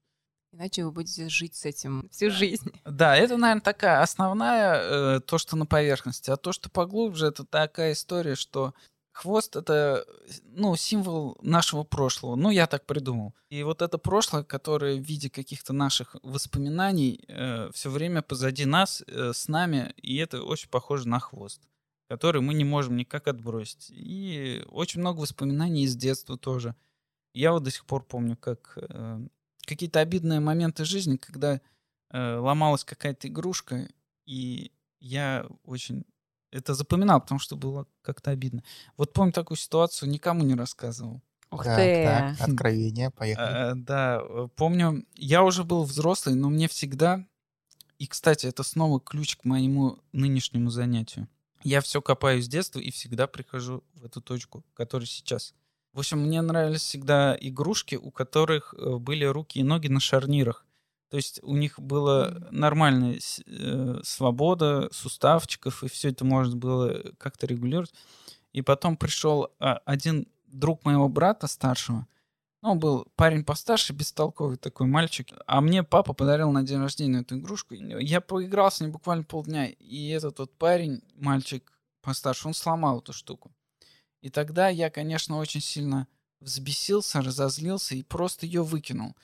Иначе 0.52 0.84
вы 0.84 0.92
будете 0.92 1.30
жить 1.30 1.56
с 1.56 1.66
этим 1.66 2.10
всю 2.10 2.32
жизнь. 2.32 2.72
Да, 2.86 3.16
это, 3.16 3.38
наверное, 3.38 3.62
такая 3.62 4.02
основная, 4.02 5.18
э, 5.18 5.20
то, 5.22 5.38
что 5.38 5.56
на 5.56 5.66
поверхности. 5.68 6.32
А 6.32 6.38
то, 6.38 6.52
что 6.52 6.70
поглубже, 6.72 7.28
это 7.28 7.46
такая 7.46 7.94
история, 7.94 8.34
что 8.36 8.74
хвост— 9.20 9.56
это, 9.58 10.06
ну, 10.44 10.76
символ 10.76 11.38
нашего 11.42 11.84
прошлого. 11.84 12.36
Ну, 12.36 12.50
я 12.50 12.68
так 12.68 12.86
придумал. 12.86 13.34
И 13.50 13.64
вот 13.64 13.82
это 13.82 13.98
прошлое, 13.98 14.44
которое 14.44 14.96
в 14.96 15.04
виде 15.04 15.30
каких-то 15.30 15.74
наших 15.74 16.16
воспоминаний 16.24 17.26
все 17.74 17.90
время 17.90 18.22
позади 18.22 18.66
нас, 18.66 19.04
э, 19.08 19.34
с 19.34 19.48
нами, 19.48 19.94
и 19.98 20.18
это 20.18 20.44
очень 20.44 20.70
похоже 20.70 21.08
на 21.08 21.20
хвост, 21.20 21.62
который 22.10 22.42
мы 22.42 22.54
не 22.54 22.64
можем 22.64 22.96
никак 22.96 23.28
отбросить. 23.28 23.92
И 23.92 24.64
очень 24.70 25.02
много 25.02 25.20
воспоминаний 25.20 25.84
из 25.84 25.96
детства 25.96 26.38
тоже. 26.38 26.76
Я 27.34 27.52
вот 27.52 27.64
до 27.64 27.72
сих 27.72 27.86
пор 27.86 28.04
помню, 28.04 28.38
как 28.38 28.78
э, 28.78 29.20
какие-то 29.66 30.00
обидные 30.00 30.40
моменты 30.40 30.86
жизни, 30.86 31.18
когда 31.18 31.62
э, 32.12 32.36
ломалась 32.38 32.84
какая-то 32.84 33.28
игрушка, 33.28 33.90
и 34.26 34.72
я 35.00 35.46
очень 35.64 36.06
это 36.52 36.74
запоминал, 36.74 37.22
потому 37.22 37.40
что 37.40 37.56
было 37.56 37.88
как-то 38.02 38.32
обидно. 38.32 38.64
Вот 38.98 39.14
помню 39.14 39.32
такую 39.32 39.58
ситуацию, 39.58 40.10
никому 40.10 40.44
не 40.44 40.56
рассказывал. 40.56 41.22
Ух 41.52 41.64
Так, 41.64 41.78
ты! 41.78 42.04
так, 42.06 42.50
откровение, 42.50 43.10
поехали. 43.10 43.72
Э, 43.72 43.76
да, 43.76 44.22
э, 44.22 44.48
помню, 44.56 45.06
я 45.16 45.44
уже 45.44 45.64
был 45.64 45.84
взрослый, 45.84 46.36
но 46.36 46.50
мне 46.50 46.68
всегда... 46.68 47.26
И, 47.98 48.08
кстати, 48.08 48.46
это 48.46 48.64
снова 48.64 49.00
ключ 49.02 49.36
к 49.36 49.46
моему 49.46 50.00
нынешнему 50.14 50.70
занятию. 50.70 51.28
Я 51.64 51.82
все 51.82 52.02
копаю 52.02 52.42
с 52.42 52.48
детства 52.48 52.80
и 52.80 52.92
всегда 52.92 53.28
прихожу 53.28 53.84
в 53.94 54.06
эту 54.06 54.22
точку, 54.22 54.64
которая 54.74 55.08
сейчас. 55.08 55.54
В 55.92 56.00
общем, 56.00 56.20
мне 56.20 56.42
нравились 56.42 56.82
всегда 56.82 57.36
игрушки, 57.40 57.96
у 57.96 58.12
которых 58.12 58.74
э, 58.78 58.98
были 58.98 59.26
руки 59.26 59.60
и 59.60 59.64
ноги 59.64 59.88
на 59.88 60.00
шарнирах. 60.00 60.66
То 61.10 61.18
есть 61.18 61.40
у 61.44 61.56
них 61.56 61.80
была 61.80 62.48
нормальная 62.52 63.20
э, 63.46 64.00
свобода 64.04 64.90
суставчиков, 64.92 65.84
и 65.84 65.88
все 65.88 66.10
это 66.10 66.24
можно 66.24 66.56
было 66.56 67.14
как-то 67.18 67.48
регулировать. 67.48 67.94
И 68.52 68.62
потом 68.62 68.98
пришел 68.98 69.50
а, 69.60 69.80
один 69.86 70.28
друг 70.48 70.86
моего 70.86 71.08
брата 71.10 71.48
старшего, 71.48 72.08
ну, 72.62 72.72
он 72.72 72.80
был 72.80 73.08
парень 73.16 73.46
постарше, 73.46 73.94
бестолковый 73.94 74.58
такой 74.58 74.88
мальчик. 74.88 75.30
А 75.48 75.62
мне 75.62 75.84
папа 75.84 76.14
подарил 76.14 76.52
на 76.52 76.64
день 76.64 76.80
рождения 76.80 77.22
эту 77.22 77.38
игрушку. 77.38 77.74
Я 77.74 78.20
поиграл 78.20 78.70
с 78.70 78.82
ней 78.82 78.90
буквально 78.90 79.24
полдня. 79.24 79.68
И 79.68 80.10
этот 80.10 80.40
вот 80.40 80.58
парень, 80.58 81.02
мальчик 81.16 81.72
постарше, 82.02 82.50
он 82.50 82.54
сломал 82.54 83.00
эту 83.00 83.14
штуку. 83.14 83.52
И 84.22 84.30
тогда 84.30 84.68
я, 84.68 84.90
конечно, 84.90 85.38
очень 85.38 85.62
сильно 85.62 86.08
взбесился, 86.42 87.22
разозлился 87.22 87.96
и 87.96 88.04
просто 88.04 88.46
ее 88.46 88.64
выкинул. 88.64 89.16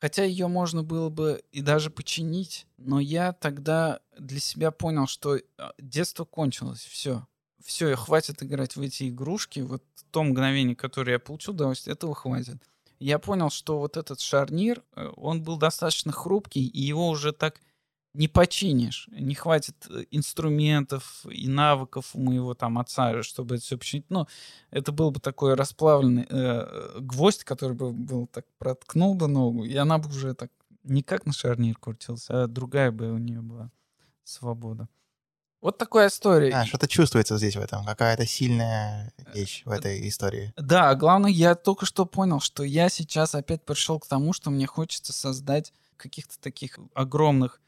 Хотя 0.00 0.24
ее 0.24 0.48
можно 0.48 0.82
было 0.82 1.08
бы 1.08 1.42
и 1.50 1.62
даже 1.62 1.90
починить, 1.90 2.66
но 2.76 3.00
я 3.00 3.32
тогда 3.32 4.00
для 4.18 4.40
себя 4.40 4.70
понял, 4.70 5.06
что 5.06 5.38
а, 5.56 5.72
детство 5.78 6.24
кончилось, 6.24 6.84
все. 6.84 7.26
Все, 7.64 7.96
хватит 7.96 8.42
играть 8.42 8.76
в 8.76 8.82
эти 8.82 9.08
игрушки. 9.08 9.60
Вот 9.60 9.82
в 9.94 10.04
то 10.10 10.22
мгновение, 10.22 10.76
которое 10.76 11.12
я 11.12 11.18
получил 11.18 11.54
удовольствие, 11.54 11.94
этого 11.94 12.14
хватит. 12.14 12.62
Я 12.98 13.18
понял, 13.18 13.50
что 13.50 13.78
вот 13.78 13.96
этот 13.96 14.20
шарнир, 14.20 14.82
э, 14.94 15.10
он 15.16 15.42
был 15.42 15.56
достаточно 15.56 16.12
хрупкий, 16.12 16.66
и 16.66 16.80
его 16.82 17.08
уже 17.08 17.32
так 17.32 17.60
не 18.14 18.28
починишь. 18.28 19.08
Не 19.10 19.34
хватит 19.34 19.74
э, 19.90 20.04
инструментов 20.10 21.26
и 21.28 21.48
навыков 21.48 22.10
у 22.14 22.20
моего 22.20 22.54
там 22.54 22.78
отца, 22.78 23.22
чтобы 23.22 23.56
это 23.56 23.64
все 23.64 23.76
починить. 23.76 24.06
Ну, 24.08 24.26
это 24.70 24.92
был 24.92 25.10
бы 25.10 25.20
такой 25.20 25.54
расплавленный 25.54 26.26
э, 26.28 26.98
гвоздь, 27.00 27.44
который 27.44 27.76
бы 27.76 27.92
был 27.92 28.26
так 28.28 28.46
проткнул 28.58 29.14
бы 29.14 29.26
ногу, 29.26 29.64
и 29.64 29.74
она 29.76 29.98
бы 29.98 30.08
уже 30.08 30.34
так 30.34 30.50
не 30.84 31.02
как 31.02 31.26
на 31.26 31.32
шарнир 31.32 31.76
крутилась, 31.76 32.26
а 32.28 32.46
другая 32.46 32.92
бы 32.92 33.10
у 33.10 33.18
нее 33.18 33.40
была 33.40 33.70
свобода. 34.22 34.88
Вот 35.60 35.78
такая 35.78 36.08
история. 36.08 36.52
А, 36.52 36.66
что-то 36.66 36.86
чувствуется 36.86 37.38
здесь 37.38 37.56
в 37.56 37.60
этом, 37.60 37.86
какая-то 37.86 38.26
сильная 38.26 39.14
вещь 39.32 39.62
в 39.64 39.70
этой 39.70 40.06
истории. 40.08 40.52
Да, 40.58 40.94
главное, 40.94 41.30
я 41.30 41.54
только 41.54 41.86
что 41.86 42.04
понял, 42.04 42.40
что 42.40 42.64
я 42.64 42.90
сейчас 42.90 43.34
опять 43.34 43.64
пришел 43.64 43.98
к 43.98 44.06
тому, 44.06 44.34
что 44.34 44.50
мне 44.50 44.66
хочется 44.66 45.14
создать 45.14 45.72
каких-то 45.96 46.38
таких 46.38 46.78
огромных 46.92 47.62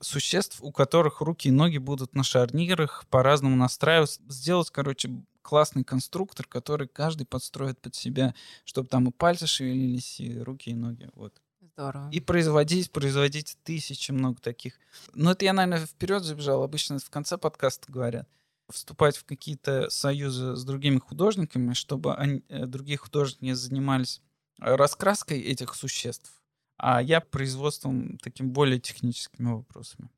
существ, 0.00 0.58
у 0.60 0.72
которых 0.72 1.20
руки 1.20 1.48
и 1.48 1.52
ноги 1.52 1.78
будут 1.78 2.14
на 2.14 2.22
шарнирах, 2.22 3.06
по-разному 3.10 3.56
настраиваться. 3.56 4.20
Сделать, 4.28 4.70
короче, 4.70 5.10
классный 5.42 5.84
конструктор, 5.84 6.46
который 6.46 6.88
каждый 6.88 7.26
подстроит 7.26 7.80
под 7.80 7.94
себя, 7.94 8.34
чтобы 8.64 8.88
там 8.88 9.08
и 9.08 9.12
пальцы 9.12 9.46
шевелились, 9.46 10.20
и 10.20 10.38
руки, 10.40 10.70
и 10.70 10.74
ноги. 10.74 11.08
Вот. 11.14 11.40
Здорово. 11.60 12.10
И 12.10 12.20
производить, 12.20 12.90
производить 12.90 13.56
тысячи 13.62 14.10
много 14.10 14.40
таких. 14.40 14.78
Но 15.14 15.32
это 15.32 15.44
я, 15.44 15.52
наверное, 15.52 15.86
вперед 15.86 16.24
забежал. 16.24 16.62
Обычно 16.62 16.98
в 16.98 17.10
конце 17.10 17.38
подкаста 17.38 17.92
говорят. 17.92 18.28
Вступать 18.68 19.16
в 19.16 19.24
какие-то 19.24 19.88
союзы 19.90 20.56
с 20.56 20.64
другими 20.64 20.98
художниками, 20.98 21.74
чтобы 21.74 22.14
они, 22.16 22.42
э, 22.48 22.66
другие 22.66 22.98
художники 22.98 23.52
занимались 23.52 24.22
раскраской 24.58 25.40
этих 25.40 25.74
существ, 25.74 26.30
а 26.76 27.00
я 27.02 27.20
производством 27.20 28.18
таким 28.18 28.50
более 28.50 28.80
техническими 28.80 29.52
вопросами. 29.52 30.08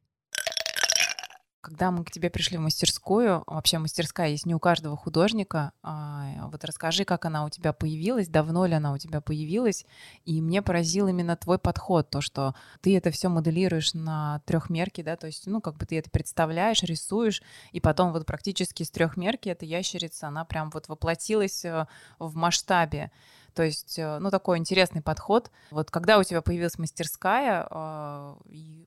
Когда 1.60 1.90
мы 1.90 2.02
к 2.02 2.10
тебе 2.10 2.30
пришли 2.30 2.56
в 2.56 2.60
мастерскую, 2.62 3.42
вообще 3.46 3.78
мастерская 3.78 4.30
есть 4.30 4.46
не 4.46 4.54
у 4.54 4.58
каждого 4.58 4.96
художника. 4.96 5.72
А, 5.82 6.48
вот 6.50 6.64
расскажи, 6.64 7.04
как 7.04 7.26
она 7.26 7.44
у 7.44 7.50
тебя 7.50 7.74
появилась, 7.74 8.28
давно 8.28 8.64
ли 8.64 8.72
она 8.74 8.92
у 8.92 8.96
тебя 8.96 9.20
появилась. 9.20 9.84
И 10.24 10.40
мне 10.40 10.62
поразил 10.62 11.08
именно 11.08 11.36
твой 11.36 11.58
подход, 11.58 12.08
то, 12.08 12.22
что 12.22 12.54
ты 12.80 12.96
это 12.96 13.10
все 13.10 13.28
моделируешь 13.28 13.92
на 13.92 14.40
трехмерке, 14.46 15.02
да, 15.02 15.16
то 15.16 15.26
есть, 15.26 15.46
ну, 15.46 15.60
как 15.60 15.76
бы 15.76 15.84
ты 15.84 15.98
это 15.98 16.08
представляешь, 16.10 16.82
рисуешь, 16.84 17.42
и 17.72 17.80
потом 17.80 18.12
вот 18.12 18.24
практически 18.24 18.82
с 18.82 18.90
трехмерки 18.90 19.50
эта 19.50 19.66
ящерица, 19.66 20.28
она 20.28 20.46
прям 20.46 20.70
вот 20.70 20.88
воплотилась 20.88 21.66
э, 21.66 21.86
в 22.18 22.34
масштабе. 22.34 23.10
То 23.58 23.64
есть, 23.64 23.98
э, 23.98 24.20
ну, 24.20 24.30
такой 24.30 24.56
интересный 24.58 25.02
подход. 25.02 25.50
Вот 25.72 25.90
когда 25.90 26.20
у 26.20 26.22
тебя 26.22 26.42
появилась 26.42 26.78
мастерская, 26.78 27.66
а, 27.68 28.38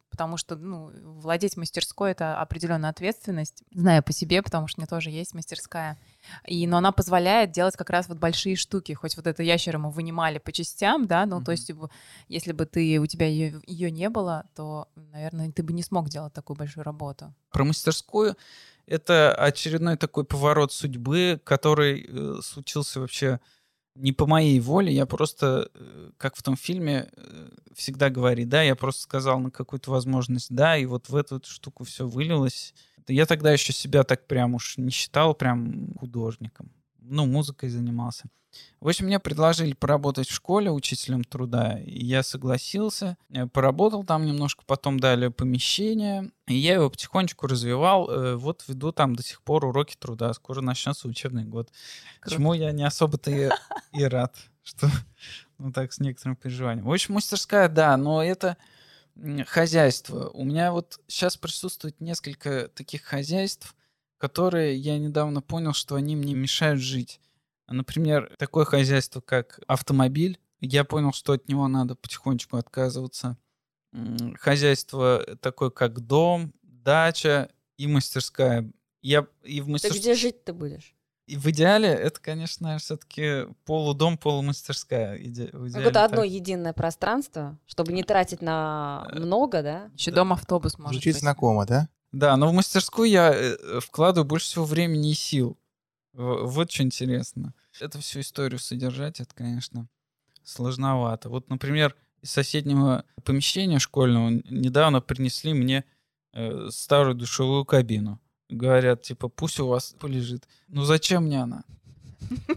потому 0.10 0.38
что, 0.38 0.56
ну, 0.56 0.94
владеть 1.20 1.58
мастерской— 1.58 2.12
это 2.14 2.40
определенная 2.40 2.90
ответственность, 2.90 3.64
знаю 3.74 4.02
по 4.02 4.14
себе, 4.14 4.42
потому 4.42 4.70
что 4.70 4.80
у 4.80 4.82
меня 4.82 4.88
тоже 4.88 5.10
есть 5.10 5.34
мастерская. 5.34 6.00
И, 6.48 6.66
но 6.68 6.78
она 6.78 6.94
позволяет 6.94 7.52
делать 7.52 7.76
как 7.76 7.90
раз 7.90 8.08
вот 8.08 8.18
большие 8.18 8.56
штуки. 8.56 8.94
Хоть 8.94 9.18
вот 9.18 9.28
это 9.28 9.44
ящера 9.44 9.78
мы 9.78 9.92
вынимали 9.92 10.38
по 10.38 10.54
частям, 10.54 11.06
да, 11.06 11.26
ну, 11.26 11.42
mm-hmm. 11.42 11.44
то 11.44 11.52
есть 11.52 11.72
если 12.30 12.54
бы 12.54 12.66
ты, 12.66 12.98
у 13.02 13.08
тебя 13.08 13.26
ее, 13.26 13.62
ее 13.68 13.92
не 13.92 14.08
было, 14.08 14.46
то, 14.56 14.88
наверное, 14.96 15.52
ты 15.52 15.64
бы 15.64 15.74
не 15.74 15.84
смог 15.84 16.08
делать 16.08 16.32
такую 16.32 16.56
большую 16.56 16.86
работу. 16.86 17.34
Про 17.52 17.66
мастерскую 17.66 18.38
это 18.86 19.36
очередной 19.36 19.98
такой 19.98 20.24
поворот 20.24 20.72
судьбы, 20.72 21.42
который 21.44 22.08
э, 22.08 22.42
случился 22.42 23.02
вообще 23.02 23.42
не 23.96 24.12
по 24.12 24.26
моей 24.26 24.60
воле, 24.60 24.94
я 24.94 25.06
просто, 25.06 25.70
э, 25.74 26.12
как 26.18 26.36
в 26.36 26.44
том 26.44 26.56
фильме, 26.56 27.10
э, 27.16 27.50
всегда 27.76 28.10
говорит, 28.10 28.50
да, 28.50 28.62
я 28.62 28.76
просто 28.76 29.02
сказал 29.02 29.40
на 29.40 29.52
какую-то 29.52 29.92
возможность, 29.92 30.54
да, 30.54 30.78
и 30.78 30.86
вот 30.86 31.10
в 31.10 31.16
эту 31.16 31.42
штуку 31.44 31.84
все 31.84 32.08
вылилось. 32.08 32.74
Я 33.08 33.26
тогда 33.26 33.52
еще 33.52 33.74
себя 33.74 34.04
так 34.04 34.28
прям 34.28 34.56
уж 34.56 34.78
не 34.78 34.92
считал 34.92 35.34
прям 35.34 35.94
художником. 36.00 36.72
Ну, 37.02 37.26
музыкой 37.26 37.70
занимался. 37.70 38.30
В 38.80 38.88
общем, 38.88 39.06
мне 39.06 39.20
предложили 39.20 39.74
поработать 39.74 40.28
в 40.28 40.34
школе 40.34 40.72
учителем 40.72 41.24
труда, 41.24 41.80
и 41.80 42.04
я 42.04 42.24
согласился. 42.24 43.18
Я 43.30 43.48
поработал 43.48 44.04
там 44.04 44.26
немножко, 44.26 44.64
потом 44.66 45.00
дали 45.00 45.30
помещение, 45.30 46.32
и 46.48 46.56
я 46.56 46.76
его 46.76 46.90
потихонечку 46.90 47.48
развивал. 47.48 48.10
Э, 48.10 48.36
вот 48.36 48.64
веду 48.68 48.92
там 48.92 49.16
до 49.16 49.24
сих 49.24 49.42
пор 49.42 49.66
уроки 49.66 49.96
труда. 49.98 50.34
Скоро 50.34 50.62
начнется 50.62 51.08
учебный 51.08 51.46
год. 51.46 51.70
Круто. 52.20 52.36
Чему 52.36 52.54
я 52.54 52.72
не 52.72 52.84
особо-то 52.84 53.32
и, 53.32 53.50
и 53.94 54.04
рад, 54.04 54.36
что 54.64 54.90
ну 55.58 55.72
так 55.72 55.94
с 55.94 56.00
некоторым 56.00 56.36
переживанием. 56.36 56.86
В 56.86 56.92
общем, 56.92 57.14
мастерская, 57.14 57.70
да, 57.70 57.96
но 57.98 58.24
это 58.24 58.58
хозяйство. 59.48 60.30
У 60.30 60.44
меня 60.44 60.72
вот 60.72 61.00
сейчас 61.08 61.38
присутствует 61.38 62.00
несколько 62.02 62.68
таких 62.70 63.04
хозяйств, 63.04 63.76
которые 64.22 64.78
я 64.78 65.00
недавно 65.00 65.42
понял, 65.42 65.74
что 65.74 65.96
они 65.96 66.16
мне 66.16 66.36
мешают 66.36 66.80
жить. 66.80 67.20
Например, 67.68 68.32
такое 68.38 68.66
хозяйство, 68.66 69.20
как 69.20 69.60
автомобиль, 69.66 70.40
я 70.60 70.84
понял, 70.84 71.12
что 71.12 71.34
от 71.34 71.50
него 71.50 71.68
надо 71.68 71.96
потихонечку 71.96 72.58
отказываться. 72.58 73.36
Хозяйство 74.40 75.26
такое, 75.42 75.72
как 75.72 76.02
дом, 76.02 76.54
дача 76.62 77.50
и 77.78 77.88
мастерская. 77.88 78.72
Я 79.02 79.26
и 79.42 79.60
в 79.60 79.68
мастерской... 79.68 80.00
Ты 80.00 80.04
где 80.04 80.14
жить 80.14 80.44
ты 80.44 80.54
будешь? 80.54 80.96
И 81.26 81.36
в 81.36 81.48
идеале 81.48 81.90
это, 81.90 82.20
конечно, 82.20 82.78
все-таки 82.78 83.48
полудом, 83.66 84.20
полумастерская. 84.20 85.16
Иде... 85.18 85.48
Какое-то 85.48 86.06
одно 86.06 86.24
единое 86.24 86.74
пространство, 86.74 87.58
чтобы 87.66 87.92
не 87.92 88.04
тратить 88.04 88.42
на 88.42 89.08
э, 89.12 89.20
много, 89.20 89.64
да? 89.64 89.90
Еще 89.96 90.12
дом-автобус 90.12 90.78
может 90.78 90.94
Звучит 90.94 91.16
быть. 91.16 91.22
знакомо, 91.22 91.66
да? 91.66 91.90
Да, 92.12 92.36
но 92.38 92.50
в 92.50 92.54
мастерскую 92.54 93.10
я 93.10 93.32
э, 93.34 93.80
вкладываю 93.80 94.28
больше 94.28 94.48
всего 94.48 94.66
времени 94.66 95.12
и 95.12 95.16
сил. 95.16 95.58
Вот 96.14 96.72
что 96.72 96.84
интересно. 96.84 97.54
Эту 97.80 98.00
всю 98.00 98.20
историю 98.20 98.60
содержать, 98.60 99.22
это, 99.22 99.34
конечно, 99.34 99.88
сложновато. 100.44 101.30
Вот, 101.30 101.50
например, 101.50 101.96
из 102.22 102.32
соседнего 102.32 103.06
помещения 103.24 103.80
школьного 103.80 104.30
недавно 104.50 105.02
принесли 105.02 105.54
мне 105.54 105.86
э, 106.34 106.68
старую 106.70 107.16
душевую 107.16 107.66
кабину. 107.66 108.20
Говорят, 108.50 109.04
типа, 109.04 109.30
пусть 109.30 109.60
у 109.62 109.68
вас 109.68 109.96
полежит. 109.98 110.48
Ну 110.68 110.84
зачем 110.84 111.26
мне 111.26 111.42
она? 111.42 111.64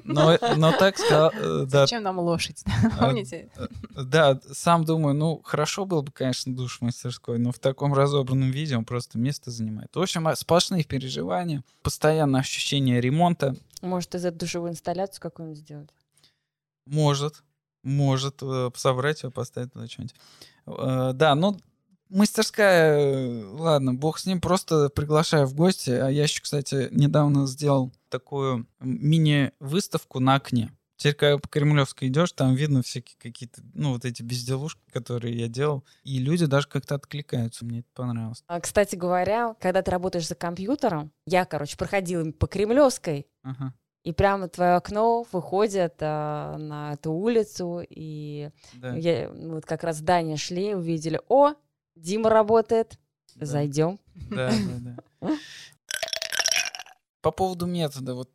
Но, 0.05 0.39
но 0.57 0.73
так 0.73 0.99
сказал... 0.99 1.31
Э, 1.35 1.67
да, 1.67 1.81
Зачем 1.87 2.03
нам 2.03 2.19
лошадь? 2.19 2.65
А, 2.99 3.07
Помните? 3.07 3.51
Э, 3.57 3.67
да, 4.03 4.41
сам 4.53 4.85
думаю, 4.85 5.15
ну, 5.15 5.41
хорошо 5.45 5.85
было 5.85 6.03
бы, 6.03 6.13
конечно, 6.13 6.55
душ 6.55 6.81
мастерской, 6.81 7.39
но 7.39 7.53
в 7.53 7.59
таком 7.59 7.95
разобранном 7.95 8.51
виде 8.51 8.77
он 8.77 8.85
просто 8.85 9.19
место 9.19 9.51
занимает. 9.51 9.95
В 9.95 10.01
общем, 10.01 10.27
а, 10.29 10.37
сплошные 10.37 10.85
переживания, 10.85 11.63
постоянное 11.83 12.41
ощущение 12.41 13.01
ремонта. 13.01 13.57
Может, 13.83 14.15
из-за 14.15 14.31
душевую 14.31 14.73
инсталляцию 14.73 15.21
какую-нибудь 15.23 15.59
сделать? 15.61 15.91
Может. 16.87 17.43
Может 17.83 18.43
э, 18.43 18.71
собрать 18.77 19.23
ее, 19.23 19.31
поставить 19.31 19.73
туда 19.73 19.87
что-нибудь. 19.87 20.15
Да, 20.67 21.35
ну, 21.35 21.59
мастерская, 22.15 23.45
ладно, 23.53 23.93
бог 23.93 24.19
с 24.19 24.27
ним, 24.27 24.41
просто 24.41 24.89
приглашаю 24.89 25.47
в 25.47 25.55
гости. 25.55 25.91
А 25.91 26.09
я 26.09 26.23
еще, 26.23 26.41
кстати, 26.41 26.89
недавно 26.93 27.47
сделал 27.47 27.93
такую 28.09 28.67
мини-выставку 28.81 30.21
на 30.21 30.37
окне. 30.37 30.71
Теперь, 30.97 31.15
когда 31.15 31.39
по 31.39 31.49
Кремлевской 31.49 32.09
идешь, 32.09 32.33
там 32.33 32.55
видно 32.55 32.83
всякие 32.83 33.17
какие-то, 33.19 33.63
ну, 33.75 33.93
вот 33.93 34.05
эти 34.05 34.23
безделушки, 34.23 34.81
которые 34.93 35.37
я 35.37 35.49
делал. 35.49 35.85
И 36.05 36.19
люди 36.19 36.47
даже 36.47 36.69
как-то 36.69 36.95
откликаются. 36.95 37.65
Мне 37.65 37.81
это 37.81 37.89
понравилось. 37.95 38.45
А, 38.47 38.61
кстати 38.61 38.95
говоря, 38.95 39.57
когда 39.61 39.83
ты 39.83 39.91
работаешь 39.91 40.29
за 40.29 40.37
компьютером, 40.37 41.11
я, 41.27 41.45
короче, 41.45 41.77
проходила 41.77 42.31
по 42.31 42.47
Кремлевской, 42.47 43.27
ага. 43.43 43.75
и 44.05 44.13
прямо 44.13 44.49
твое 44.49 44.75
окно 44.77 45.27
выходит 45.33 45.97
а, 46.01 46.57
на 46.59 46.93
эту 46.93 47.13
улицу, 47.13 47.83
и 47.89 48.51
да. 48.75 48.95
я, 48.95 49.31
вот 49.31 49.67
как 49.67 49.83
раз 49.83 49.97
здание 49.97 50.37
шли, 50.37 50.77
увидели, 50.77 51.21
о, 51.29 51.55
Дима 51.97 52.31
работает, 52.31 52.99
да. 53.35 53.47
зайдем. 53.47 54.01
Да, 54.31 54.51
да, 54.51 54.97
да. 55.21 55.39
По 57.21 57.31
поводу 57.31 57.67
метода, 57.67 58.15
вот 58.15 58.31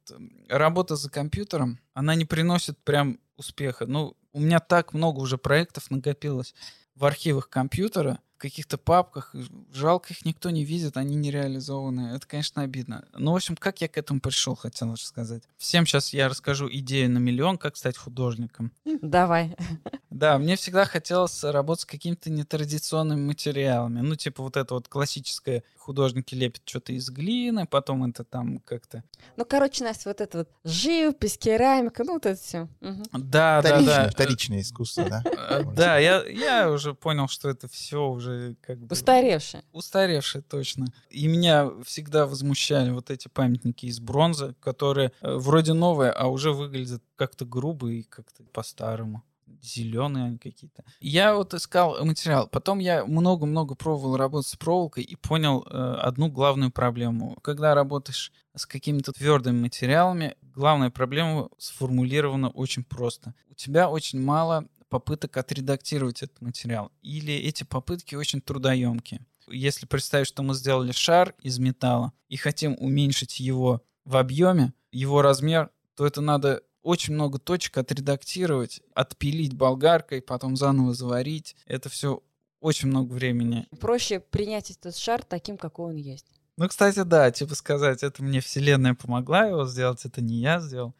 работа 0.48 0.96
за 0.96 1.12
компьютером, 1.12 1.80
она 1.94 2.16
не 2.16 2.26
приносит 2.26 2.78
прям 2.84 3.20
успеха. 3.38 3.86
Ну, 3.86 4.18
у 4.34 4.40
меня 4.40 4.60
так 4.60 4.94
много 4.94 5.20
уже 5.20 5.38
проектов 5.38 5.92
накопилось 5.92 6.56
в 6.96 7.06
архивах 7.06 7.50
компьютера, 7.50 8.20
каких-то 8.40 8.78
папках. 8.78 9.36
Жалко, 9.72 10.14
их 10.14 10.26
никто 10.26 10.50
не 10.50 10.66
видит, 10.66 10.98
они 10.98 11.16
не 11.16 11.30
реализованы. 11.30 12.16
Это, 12.16 12.26
конечно, 12.26 12.64
обидно. 12.64 13.06
Ну, 13.14 13.34
в 13.34 13.36
общем, 13.36 13.56
как 13.56 13.82
я 13.82 13.88
к 13.88 13.98
этому 13.98 14.20
пришел, 14.20 14.56
хотел 14.56 14.96
сказать. 14.98 15.44
Всем 15.58 15.86
сейчас 15.86 16.14
я 16.14 16.30
расскажу 16.30 16.68
идею 16.72 17.12
на 17.12 17.20
миллион, 17.20 17.58
как 17.58 17.78
стать 17.78 17.98
художником. 17.98 18.72
Давай. 19.02 19.56
Да, 20.10 20.38
мне 20.38 20.58
всегда 20.58 20.86
хотелось 20.86 21.44
работать 21.44 21.84
с 21.84 21.86
какими-то 21.86 22.30
нетрадиционными 22.30 23.22
материалами. 23.22 24.02
Ну, 24.02 24.16
типа 24.16 24.44
вот 24.44 24.58
это 24.58 24.74
вот 24.74 24.88
классическое, 24.90 25.64
художники 25.78 26.36
лепят 26.36 26.62
что-то 26.66 26.94
из 26.94 27.10
глины, 27.10 27.66
потом 27.66 28.04
это 28.04 28.24
там 28.24 28.60
как-то... 28.60 29.04
Ну, 29.38 29.46
короче, 29.46 29.84
Настя, 29.84 30.10
вот 30.10 30.20
это 30.20 30.40
вот 30.40 30.50
живопись, 30.64 31.38
керамика, 31.38 32.04
ну, 32.04 32.14
вот 32.14 32.26
это 32.26 32.42
все. 32.42 32.68
Угу. 32.82 33.04
Да, 33.14 33.62
да, 33.62 33.82
да. 33.82 34.10
Вторичное 34.10 34.62
искусство, 34.62 35.06
да? 35.10 35.24
Э, 35.26 35.64
да, 35.74 35.98
я, 36.00 36.24
я 36.26 36.70
уже 36.70 36.94
понял, 36.94 37.28
что 37.28 37.50
это 37.50 37.68
все 37.68 38.08
уже 38.08 38.29
уже 38.30 38.56
как 38.62 38.80
бы... 38.80 38.88
Устаревшие. 38.92 39.64
Устаревшие, 39.74 40.42
точно. 40.42 40.88
И 41.10 41.28
меня 41.28 41.72
всегда 41.84 42.26
возмущали 42.26 42.92
вот 42.92 43.10
эти 43.10 43.28
памятники 43.28 43.86
из 43.86 44.00
бронзы, 44.00 44.56
которые 44.60 45.12
э, 45.22 45.36
вроде 45.36 45.74
новые, 45.74 46.12
а 46.12 46.28
уже 46.28 46.52
выглядят 46.52 47.04
как-то 47.16 47.46
грубо 47.46 47.90
и 47.90 48.04
как-то 48.04 48.44
по-старому. 48.44 49.24
зеленые 49.62 50.26
они 50.26 50.38
какие-то. 50.38 50.84
Я 51.00 51.36
вот 51.36 51.54
искал 51.54 52.04
материал. 52.06 52.48
Потом 52.48 52.80
я 52.80 53.06
много-много 53.06 53.76
пробовал 53.76 54.18
работать 54.18 54.50
с 54.50 54.56
проволокой 54.56 55.04
и 55.04 55.16
понял 55.16 55.66
э, 55.70 55.96
одну 56.02 56.30
главную 56.30 56.72
проблему. 56.72 57.38
Когда 57.42 57.74
работаешь 57.74 58.32
с 58.56 58.66
какими-то 58.66 59.12
твердыми 59.12 59.62
материалами, 59.62 60.36
главная 60.42 60.90
проблема 60.90 61.50
сформулирована 61.58 62.50
очень 62.50 62.84
просто. 62.84 63.34
У 63.50 63.54
тебя 63.54 63.90
очень 63.90 64.22
мало 64.22 64.66
попыток 64.90 65.38
отредактировать 65.38 66.24
этот 66.24 66.42
материал. 66.42 66.92
Или 67.02 67.34
эти 67.34 67.64
попытки 67.64 68.16
очень 68.16 68.42
трудоемкие. 68.42 69.26
Если 69.48 69.86
представить, 69.86 70.28
что 70.28 70.44
мы 70.44 70.54
сделали 70.54 70.92
шар 70.92 71.34
из 71.42 71.60
металла 71.60 72.14
и 72.28 72.38
хотим 72.38 72.76
уменьшить 72.80 73.40
его 73.40 73.82
в 74.06 74.18
объеме, 74.18 74.74
его 74.92 75.22
размер, 75.22 75.70
то 75.96 76.06
это 76.06 76.22
надо 76.22 76.62
очень 76.82 77.14
много 77.14 77.40
точек 77.40 77.78
отредактировать, 77.78 78.82
отпилить 78.94 79.54
болгаркой, 79.54 80.22
потом 80.22 80.56
заново 80.56 80.94
заварить. 80.94 81.56
Это 81.66 81.90
все 81.90 82.24
очень 82.62 82.90
много 82.90 83.14
времени. 83.14 83.68
Проще 83.80 84.20
принять 84.20 84.72
этот 84.72 84.96
шар 84.96 85.24
таким, 85.24 85.58
какой 85.58 85.92
он 85.92 85.96
есть. 85.96 86.26
Ну, 86.58 86.68
кстати, 86.68 87.04
да, 87.04 87.32
типа 87.32 87.56
сказать, 87.56 88.04
это 88.04 88.22
мне 88.22 88.42
вселенная 88.42 88.94
помогла 88.94 89.46
его 89.46 89.66
сделать, 89.66 90.04
это 90.06 90.22
не 90.22 90.42
я 90.42 90.60
сделал. 90.60 90.94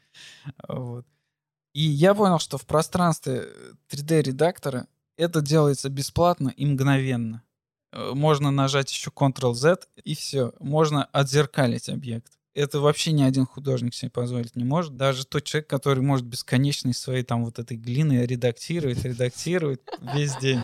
Вот. 0.68 1.06
И 1.80 1.84
я 1.84 2.14
понял, 2.14 2.40
что 2.40 2.58
в 2.58 2.66
пространстве 2.66 3.48
3D-редактора 3.90 4.88
это 5.16 5.40
делается 5.40 5.88
бесплатно 5.88 6.50
и 6.50 6.66
мгновенно. 6.66 7.42
Э, 7.94 8.12
можно 8.14 8.52
нажать 8.52 8.92
еще 8.92 9.12
Ctrl-Z, 9.12 9.88
и 10.04 10.14
все. 10.14 10.52
Можно 10.60 11.06
отзеркалить 11.06 11.88
объект 11.88 12.34
это 12.54 12.80
вообще 12.80 13.12
ни 13.12 13.24
один 13.24 13.46
художник 13.46 13.94
себе 13.94 14.12
позволить 14.12 14.56
не 14.56 14.64
может. 14.64 14.96
Даже 14.96 15.26
тот 15.26 15.44
человек, 15.44 15.70
который 15.70 16.02
может 16.02 16.26
бесконечной 16.26 16.94
своей 16.94 17.24
там 17.24 17.46
вот 17.46 17.60
этой 17.60 17.78
глины 17.78 18.26
редактировать, 18.26 19.04
редактировать 19.04 19.82
весь 20.14 20.36
день. 20.38 20.62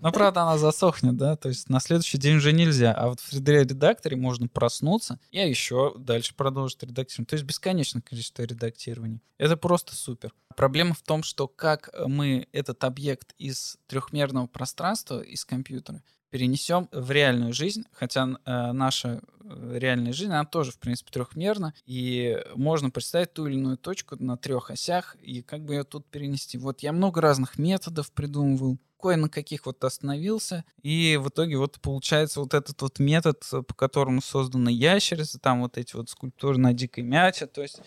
Но, 0.00 0.12
правда, 0.12 0.42
она 0.42 0.58
засохнет, 0.58 1.16
да, 1.16 1.36
то 1.36 1.48
есть 1.48 1.68
на 1.68 1.80
следующий 1.80 2.18
день 2.18 2.36
уже 2.36 2.52
нельзя. 2.52 2.92
А 2.92 3.08
вот 3.08 3.20
в 3.20 3.32
3D-редакторе 3.32 4.16
можно 4.16 4.48
проснуться 4.48 5.18
и 5.30 5.38
еще 5.38 5.94
дальше 5.98 6.34
продолжить 6.34 6.82
редактировать. 6.82 7.30
То 7.30 7.34
есть 7.34 7.46
бесконечное 7.46 8.02
количество 8.02 8.42
редактирований. 8.42 9.20
Это 9.38 9.56
просто 9.56 9.94
супер. 9.94 10.34
Проблема 10.56 10.94
в 10.94 11.02
том, 11.02 11.22
что 11.22 11.48
как 11.48 11.90
мы 12.06 12.46
этот 12.52 12.84
объект 12.84 13.34
из 13.38 13.78
трехмерного 13.86 14.46
пространства, 14.46 15.20
из 15.20 15.44
компьютера, 15.44 16.02
перенесем 16.30 16.88
в 16.92 17.10
реальную 17.10 17.52
жизнь, 17.52 17.84
хотя 17.92 18.28
э, 18.44 18.72
наша 18.72 19.20
э, 19.54 19.78
реальная 19.78 20.12
жизнь, 20.12 20.30
она 20.30 20.44
тоже, 20.44 20.72
в 20.72 20.78
принципе, 20.78 21.10
трехмерна, 21.12 21.74
и 21.86 22.42
можно 22.54 22.90
представить 22.90 23.32
ту 23.32 23.46
или 23.46 23.54
иную 23.54 23.76
точку 23.76 24.16
на 24.18 24.36
трех 24.36 24.70
осях, 24.70 25.16
и 25.20 25.42
как 25.42 25.64
бы 25.64 25.74
ее 25.74 25.84
тут 25.84 26.06
перенести. 26.06 26.58
Вот 26.58 26.80
я 26.80 26.92
много 26.92 27.20
разных 27.20 27.58
методов 27.58 28.12
придумывал, 28.12 28.78
кое 29.04 29.16
на 29.16 29.28
каких 29.28 29.66
вот 29.66 29.84
остановился, 29.84 30.64
и 30.82 31.18
в 31.20 31.28
итоге 31.28 31.58
вот 31.58 31.78
получается 31.82 32.40
вот 32.40 32.54
этот 32.54 32.80
вот 32.80 32.98
метод, 32.98 33.44
по 33.50 33.74
которому 33.74 34.22
созданы 34.22 34.70
ящерицы, 34.70 35.38
там 35.38 35.60
вот 35.60 35.76
эти 35.76 35.94
вот 35.94 36.08
скульптуры 36.08 36.56
на 36.56 36.72
дикой 36.72 37.04
мяче, 37.04 37.46
то 37.46 37.60
есть 37.60 37.80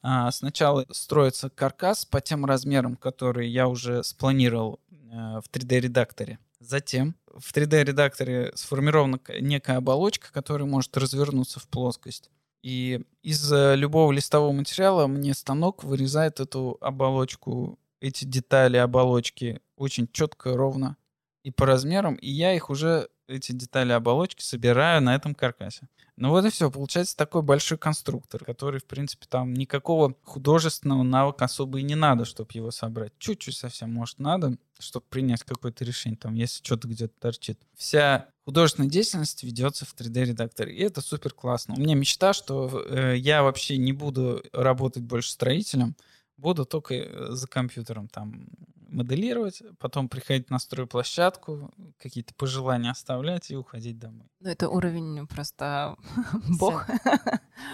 а, 0.00 0.30
сначала 0.30 0.86
строится 0.90 1.50
каркас 1.50 2.06
по 2.06 2.22
тем 2.22 2.46
размерам, 2.46 2.96
которые 2.96 3.52
я 3.52 3.68
уже 3.68 4.02
спланировал 4.02 4.80
в 5.12 5.44
3D-редакторе. 5.52 6.38
Затем 6.58 7.14
в 7.26 7.52
3D-редакторе 7.52 8.52
сформирована 8.54 9.20
некая 9.40 9.76
оболочка, 9.76 10.32
которая 10.32 10.66
может 10.66 10.96
развернуться 10.96 11.60
в 11.60 11.68
плоскость. 11.68 12.30
И 12.62 13.04
из 13.22 13.52
любого 13.52 14.10
листового 14.12 14.52
материала 14.52 15.06
мне 15.06 15.34
станок 15.34 15.84
вырезает 15.84 16.40
эту 16.40 16.78
оболочку, 16.80 17.78
эти 18.00 18.24
детали 18.24 18.76
оболочки 18.76 19.60
очень 19.76 20.08
четко, 20.12 20.56
ровно 20.56 20.96
и 21.42 21.50
по 21.50 21.66
размерам, 21.66 22.14
и 22.14 22.30
я 22.30 22.54
их 22.54 22.70
уже 22.70 23.08
эти 23.28 23.52
детали 23.52 23.92
оболочки 23.92 24.42
собираю 24.42 25.02
на 25.02 25.14
этом 25.14 25.34
каркасе. 25.34 25.88
Ну 26.16 26.28
вот 26.30 26.44
и 26.44 26.50
все, 26.50 26.70
получается 26.70 27.16
такой 27.16 27.42
большой 27.42 27.78
конструктор, 27.78 28.44
который, 28.44 28.80
в 28.80 28.84
принципе, 28.84 29.26
там 29.28 29.54
никакого 29.54 30.14
художественного 30.24 31.02
навыка 31.02 31.46
особо 31.46 31.80
и 31.80 31.82
не 31.82 31.94
надо, 31.94 32.24
чтобы 32.24 32.50
его 32.52 32.70
собрать. 32.70 33.12
Чуть-чуть 33.18 33.56
совсем, 33.56 33.92
может, 33.92 34.18
надо, 34.18 34.56
чтобы 34.78 35.06
принять 35.08 35.42
какое-то 35.42 35.84
решение, 35.84 36.18
там, 36.18 36.34
если 36.34 36.62
что-то 36.62 36.86
где-то 36.86 37.14
торчит. 37.18 37.58
Вся 37.74 38.28
художественная 38.44 38.90
деятельность 38.90 39.42
ведется 39.42 39.86
в 39.86 39.94
3D-редакторе, 39.94 40.74
и 40.74 40.82
это 40.82 41.00
супер 41.00 41.32
классно. 41.32 41.74
У 41.76 41.80
меня 41.80 41.94
мечта, 41.94 42.34
что 42.34 42.84
э, 42.86 43.16
я 43.16 43.42
вообще 43.42 43.78
не 43.78 43.92
буду 43.92 44.42
работать 44.52 45.02
больше 45.02 45.30
строителем, 45.30 45.96
буду 46.36 46.66
только 46.66 46.94
э, 46.94 47.26
за 47.30 47.48
компьютером 47.48 48.08
там 48.08 48.48
моделировать, 48.92 49.62
потом 49.78 50.08
приходить 50.08 50.50
на 50.50 50.58
стройплощадку, 50.58 51.70
какие-то 51.98 52.34
пожелания 52.34 52.90
оставлять 52.90 53.50
и 53.50 53.56
уходить 53.56 53.98
домой. 53.98 54.26
Ну, 54.40 54.50
это 54.50 54.68
уровень 54.68 55.26
просто 55.26 55.96
бог. 56.58 56.86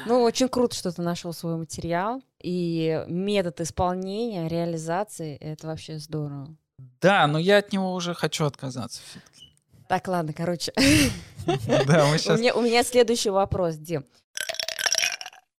Ну, 0.07 0.23
очень 0.23 0.49
круто, 0.49 0.77
что 0.77 0.93
ты 0.93 1.01
нашел 1.01 1.33
свой 1.33 1.57
материал. 1.57 2.23
И 2.43 3.05
метод 3.09 3.61
исполнения, 3.61 4.47
реализации— 4.47 5.37
это 5.41 5.67
вообще 5.67 5.99
здорово. 5.99 6.55
Да, 7.01 7.27
но 7.27 7.39
я 7.39 7.59
от 7.59 7.73
него 7.73 7.95
уже 7.95 8.15
хочу 8.15 8.45
отказаться 8.45 9.01
все-таки. 9.03 9.49
Так, 9.89 10.07
ладно, 10.09 10.33
короче. 10.33 10.73
Да, 11.87 12.07
мы 12.11 12.19
сейчас... 12.19 12.39
У 12.55 12.61
меня 12.61 12.85
следующий 12.85 13.31
вопрос, 13.31 13.77
Дим. 13.77 14.05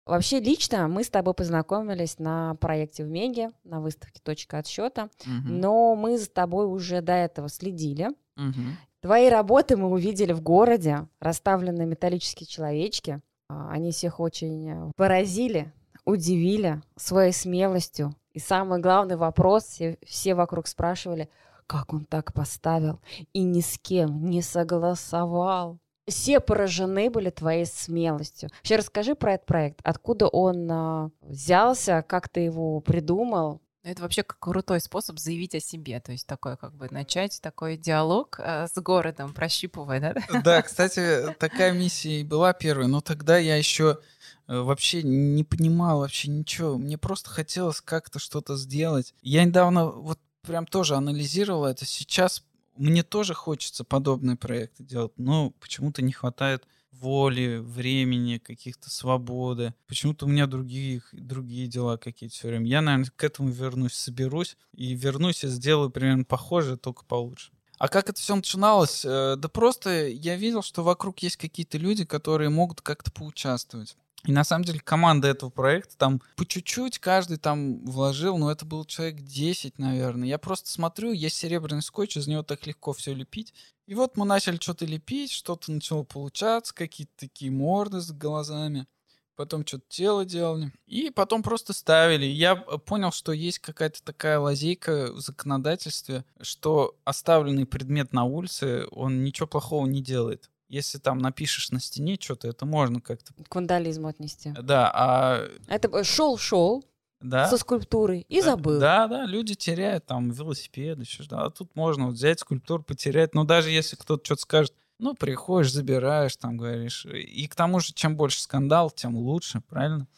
Вообще 0.09 0.39
лично 0.39 0.87
мы 0.87 1.03
с 1.03 1.09
тобой 1.09 1.35
познакомились 1.35 2.17
на 2.17 2.55
проекте 2.55 3.03
в 3.03 3.09
Меге, 3.09 3.51
на 3.63 3.79
выставке 3.79 4.19
«Точка 4.23 4.57
отсчета», 4.57 5.09
угу. 5.21 5.47
но 5.47 5.95
мы 5.95 6.17
за 6.17 6.27
тобой 6.29 6.65
уже 6.65 7.01
до 7.01 7.13
этого 7.13 7.47
следили. 7.47 8.07
Угу. 8.35 8.61
Твои 9.01 9.29
работы 9.29 9.77
мы 9.77 9.87
увидели 9.87 10.33
в 10.33 10.41
городе, 10.41 11.07
расставленные 11.19 11.85
металлические 11.85 12.47
человечки. 12.47 13.21
А, 13.49 13.69
они 13.69 13.91
всех 13.91 14.19
очень 14.19 14.91
поразили, 14.95 15.71
удивили 16.05 16.81
своей 16.95 17.31
смелостью. 17.31 18.15
И 18.33 18.39
самый 18.39 18.79
главный 18.79 19.15
вопрос, 19.15 19.65
все, 19.65 19.99
все 20.03 20.33
вокруг 20.33 20.65
спрашивали, 20.65 21.29
как 21.67 21.93
он 21.93 22.05
так 22.05 22.33
поставил 22.33 22.99
и 23.31 23.43
ни 23.43 23.61
с 23.61 23.77
кем 23.77 24.25
не 24.25 24.41
согласовал 24.41 25.77
все 26.09 26.39
поражены 26.39 27.09
были 27.09 27.29
твоей 27.29 27.65
смелостью. 27.65 28.49
Вообще 28.57 28.77
расскажи 28.77 29.15
про 29.15 29.33
этот 29.33 29.47
проект. 29.47 29.79
Откуда 29.83 30.27
он 30.27 30.69
а, 30.71 31.09
взялся, 31.21 32.03
как 32.07 32.29
ты 32.29 32.41
его 32.41 32.79
придумал? 32.81 33.61
Это 33.81 34.01
вообще 34.01 34.23
крутой 34.23 34.81
способ 34.81 35.19
заявить 35.19 35.55
о 35.55 35.61
себе, 35.61 36.01
то 36.01 36.11
есть 36.11 36.27
такой 36.27 36.57
как 36.57 36.75
бы 36.75 36.89
начать 36.91 37.39
такой 37.41 37.77
диалог 37.77 38.37
э, 38.37 38.67
с 38.67 38.79
городом, 38.81 39.33
прощупывая, 39.33 40.01
да? 40.01 40.15
Да, 40.43 40.61
кстати, 40.61 41.33
такая 41.39 41.71
миссия 41.71 42.19
и 42.19 42.25
была 42.25 42.51
первая, 42.51 42.87
но 42.87 42.99
тогда 42.99 43.37
я 43.37 43.55
еще 43.55 43.99
э, 44.47 44.59
вообще 44.59 45.01
не 45.01 45.45
понимал 45.45 45.99
вообще 45.99 46.29
ничего, 46.29 46.77
мне 46.77 46.97
просто 46.97 47.29
хотелось 47.29 47.79
как-то 47.79 48.19
что-то 48.19 48.57
сделать. 48.57 49.13
Я 49.21 49.45
недавно 49.45 49.85
вот 49.85 50.19
прям 50.41 50.65
тоже 50.65 50.95
анализировал 50.95 51.65
это, 51.65 51.85
сейчас 51.85 52.43
мне 52.79 53.03
тоже 53.03 53.33
хочется 53.33 53.83
подобные 53.83 54.37
проекты 54.37 54.83
делать, 54.83 55.11
но 55.17 55.51
почему-то 55.59 56.01
не 56.01 56.13
хватает 56.13 56.65
воли, 56.91 57.57
времени, 57.57 58.37
каких-то 58.37 58.89
свободы. 58.89 59.73
Почему-то 59.87 60.25
у 60.25 60.29
меня 60.29 60.47
другие, 60.47 61.01
другие 61.11 61.67
дела 61.67 61.97
какие-то 61.97 62.35
все 62.35 62.47
время. 62.47 62.67
Я, 62.67 62.81
наверное, 62.81 63.11
к 63.15 63.23
этому 63.23 63.49
вернусь, 63.49 63.93
соберусь 63.93 64.57
и 64.73 64.93
вернусь 64.95 65.43
и 65.43 65.47
сделаю 65.47 65.89
примерно 65.89 66.23
похожее, 66.23 66.77
только 66.77 67.05
получше. 67.05 67.51
А 67.77 67.87
как 67.87 68.09
это 68.09 68.19
все 68.19 68.35
начиналось? 68.35 69.05
Э, 69.05 69.35
да 69.37 69.47
просто 69.47 70.07
я 70.07 70.35
видел, 70.35 70.61
что 70.61 70.83
вокруг 70.83 71.19
есть 71.19 71.37
какие-то 71.37 71.77
люди, 71.77 72.03
которые 72.03 72.49
могут 72.49 72.81
как-то 72.81 73.11
поучаствовать. 73.11 73.95
И 74.25 74.33
на 74.33 74.43
самом 74.43 74.65
деле 74.65 74.79
команда 74.79 75.29
этого 75.29 75.49
проекта 75.49 75.97
там 75.97 76.21
по 76.35 76.45
чуть-чуть 76.45 76.99
каждый 76.99 77.37
там 77.37 77.85
вложил, 77.85 78.37
но 78.37 78.51
это 78.51 78.65
был 78.65 78.83
человек 78.83 79.21
10, 79.21 79.79
наверное. 79.79 80.27
Я 80.27 80.37
просто 80.37 80.69
смотрю, 80.69 81.13
есть 81.13 81.37
серебряный 81.37 81.81
скотч, 81.81 82.17
из 82.17 82.27
него 82.27 82.43
так 82.43 82.67
легко 82.67 82.91
все 82.91 83.13
лепить. 83.13 83.53
И 83.87 83.95
вот 83.95 84.17
мы 84.17 84.25
начали 84.25 84.57
что-то 84.57 84.85
лепить, 84.85 85.31
что-то 85.31 85.71
начало 85.71 86.03
получаться, 86.03 86.75
какие-то 86.75 87.13
такие 87.15 87.49
морды 87.49 88.01
с 88.01 88.11
глазами. 88.11 88.87
Потом 89.35 89.65
что-то 89.65 89.85
тело 89.87 90.25
делали. 90.25 90.73
И 90.85 91.11
потом 91.11 91.41
просто 91.41 91.71
ставили. 91.71 92.25
Я 92.25 92.57
понял, 92.57 93.13
что 93.13 93.31
есть 93.31 93.59
какая-то 93.59 94.03
такая 94.03 94.37
лазейка 94.37 95.13
в 95.13 95.21
законодательстве, 95.21 96.25
что 96.41 96.97
оставленный 97.05 97.65
предмет 97.65 98.11
на 98.11 98.25
улице, 98.25 98.85
он 98.91 99.23
ничего 99.23 99.47
плохого 99.47 99.85
не 99.85 100.01
делает 100.03 100.49
если 100.69 100.99
там 100.99 101.17
напишешь 101.17 101.71
на 101.71 101.79
стене 101.79 102.17
что-то, 102.19 102.47
это 102.47 102.65
можно 102.65 103.01
как-то... 103.01 103.33
К 103.47 103.55
вандализму 103.55 104.07
отнести. 104.07 104.51
Да, 104.51 104.91
а... 104.93 105.49
Это 105.67 106.03
шел-шел 106.03 106.85
да? 107.21 107.47
со 107.47 107.57
скульптурой 107.57 108.25
и 108.29 108.41
забыл. 108.41 108.79
Да, 108.79 109.07
да, 109.07 109.25
люди 109.25 109.55
теряют 109.55 110.05
там 110.05 110.29
велосипеды, 110.29 111.01
еще 111.01 111.23
что 111.23 111.43
А 111.43 111.49
тут 111.49 111.75
можно 111.75 112.05
вот 112.05 112.15
взять 112.15 112.39
скульптуру, 112.39 112.83
потерять. 112.83 113.33
Но 113.33 113.43
даже 113.43 113.69
если 113.69 113.95
кто-то 113.95 114.23
что-то 114.23 114.41
скажет, 114.41 114.73
ну, 114.99 115.15
приходишь, 115.15 115.71
забираешь, 115.71 116.35
там 116.35 116.57
говоришь. 116.57 117.05
И 117.05 117.47
к 117.47 117.55
тому 117.55 117.79
же, 117.79 117.93
чем 117.93 118.15
больше 118.15 118.41
скандал, 118.41 118.91
тем 118.91 119.15
лучше, 119.15 119.61
правильно? 119.61 120.07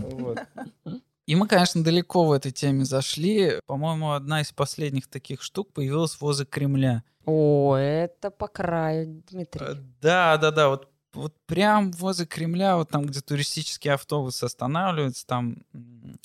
Вот. 0.00 0.38
И 1.28 1.36
мы, 1.36 1.46
конечно, 1.46 1.84
далеко 1.84 2.24
в 2.24 2.32
этой 2.32 2.52
теме 2.52 2.86
зашли. 2.86 3.60
По-моему, 3.66 4.12
одна 4.12 4.40
из 4.40 4.50
последних 4.50 5.08
таких 5.08 5.42
штук 5.42 5.74
появилась 5.74 6.18
возле 6.22 6.46
Кремля. 6.46 7.02
О, 7.26 7.76
это 7.76 8.30
по 8.30 8.48
краю, 8.48 9.22
Дмитрий. 9.30 9.62
Э, 9.62 9.74
Да, 10.00 10.38
да, 10.38 10.50
да, 10.50 10.70
вот, 10.70 10.88
вот 11.12 11.34
прям 11.44 11.90
возле 11.90 12.24
Кремля, 12.24 12.78
вот 12.78 12.88
там, 12.88 13.04
где 13.04 13.20
туристические 13.20 13.92
автобусы 13.92 14.44
останавливаются, 14.44 15.26
там, 15.26 15.58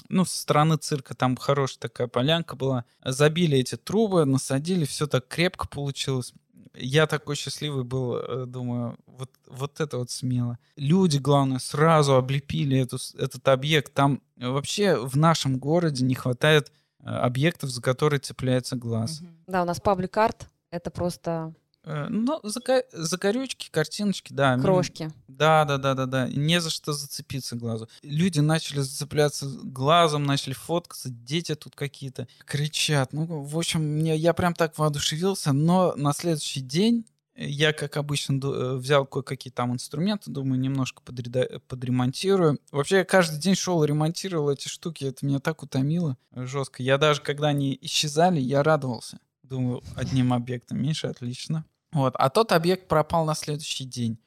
ну, 0.07 0.23
со 0.23 0.39
стороны 0.39 0.77
цирка, 0.77 1.15
там 1.15 1.35
хорошая 1.35 1.79
такая 1.79 2.07
полянка 2.07 2.55
была. 2.55 2.85
Забили 3.03 3.57
эти 3.57 3.75
трубы, 3.75 4.23
насадили, 4.23 4.85
все 4.85 5.05
так 5.05 5.27
крепко 5.27 5.67
получилось. 5.67 6.33
Я 6.75 7.05
такой 7.05 7.35
счастливый 7.35 7.83
был, 7.83 8.17
э, 8.17 8.45
думаю, 8.45 8.97
вот, 9.05 9.29
вот 9.47 9.79
это 9.79 9.97
вот 9.97 10.09
смело. 10.09 10.57
Люди, 10.75 11.17
главное, 11.17 11.59
сразу 11.59 12.15
облепили 12.15 12.79
эту, 12.79 12.97
этот 13.17 13.47
объект. 13.47 13.93
Там 13.93 14.21
э, 14.37 14.49
вообще 14.49 14.97
в 14.97 15.15
нашем 15.15 15.59
городе 15.59 16.03
не 16.03 16.15
хватает 16.15 16.71
э, 16.99 17.09
объектов, 17.09 17.69
за 17.69 17.81
которые 17.81 18.19
цепляется 18.19 18.75
глаз. 18.75 19.21
Да, 19.45 19.61
у 19.61 19.65
нас 19.65 19.79
паблик-арт— 19.79 20.47
это 20.71 20.89
просто 20.89 21.53
Ну, 21.85 22.39
зака- 22.43 22.83
закорючки, 22.91 23.69
картиночки, 23.69 24.33
да. 24.33 24.57
крошки. 24.57 25.11
Да, 25.27 25.65
да, 25.65 25.77
да, 25.77 25.93
да, 25.93 26.05
да. 26.05 26.27
Не 26.29 26.61
за 26.61 26.69
что 26.69 26.93
зацепиться 26.93 27.55
глазу. 27.55 27.89
Люди 28.01 28.39
начали 28.39 28.79
зацепляться 28.79 29.47
глазом, 29.63 30.23
начали 30.23 30.53
фоткаться, 30.53 31.09
дети 31.09 31.55
тут 31.55 31.75
какие-то 31.75 32.27
кричат. 32.45 33.11
Ну, 33.13 33.25
в 33.25 33.57
общем, 33.57 33.81
мне, 33.81 34.15
я 34.15 34.33
прям 34.33 34.53
так 34.53 34.77
воодушевился, 34.77 35.51
но 35.53 35.93
на 35.95 36.13
следующий 36.13 36.61
день 36.61 37.05
я, 37.35 37.73
как 37.73 37.97
обычно, 37.97 38.39
э, 38.43 38.75
взял 38.75 39.05
кое-какие 39.07 39.51
там 39.51 39.73
инструменты, 39.73 40.29
думаю, 40.29 40.59
немножко 40.59 41.01
подреда- 41.03 41.59
подремонтирую. 41.67 42.59
Вообще, 42.71 42.97
я 42.97 43.05
каждый 43.05 43.39
день 43.39 43.55
шел 43.55 43.83
и 43.83 43.87
ремонтировал 43.87 44.51
эти 44.51 44.67
штуки, 44.67 45.05
это 45.05 45.25
меня 45.25 45.39
так 45.39 45.63
утомило 45.63 46.15
э, 46.31 46.45
жестко. 46.45 46.83
Я 46.83 46.97
даже, 46.97 47.21
когда 47.21 47.47
они 47.47 47.77
исчезали, 47.81 48.39
я 48.39 48.61
радовался. 48.61 49.17
Думаю, 49.41 49.81
одним 49.95 50.31
объектом 50.31 50.81
меньше, 50.81 51.07
отлично. 51.07 51.65
Вот. 51.93 52.15
А 52.17 52.29
тот 52.29 52.51
объект 52.51 52.87
пропал 52.87 53.25
на 53.25 53.35
следующий 53.35 53.85
день. 53.85 54.17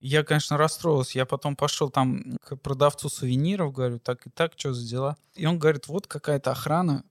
Я, 0.00 0.24
конечно, 0.24 0.56
расстроился. 0.56 1.18
Я 1.18 1.26
потом 1.26 1.56
пошел 1.56 1.90
там 1.90 2.38
к 2.42 2.56
продавцу 2.56 3.08
сувениров, 3.08 3.72
говорю, 3.72 3.98
так 3.98 4.26
и 4.26 4.30
так, 4.30 4.54
что 4.56 4.72
за 4.72 4.88
дела? 4.88 5.16
И 5.34 5.44
он 5.44 5.58
говорит, 5.58 5.88
вот 5.88 6.06
какая-то 6.06 6.52
охрана 6.52 7.04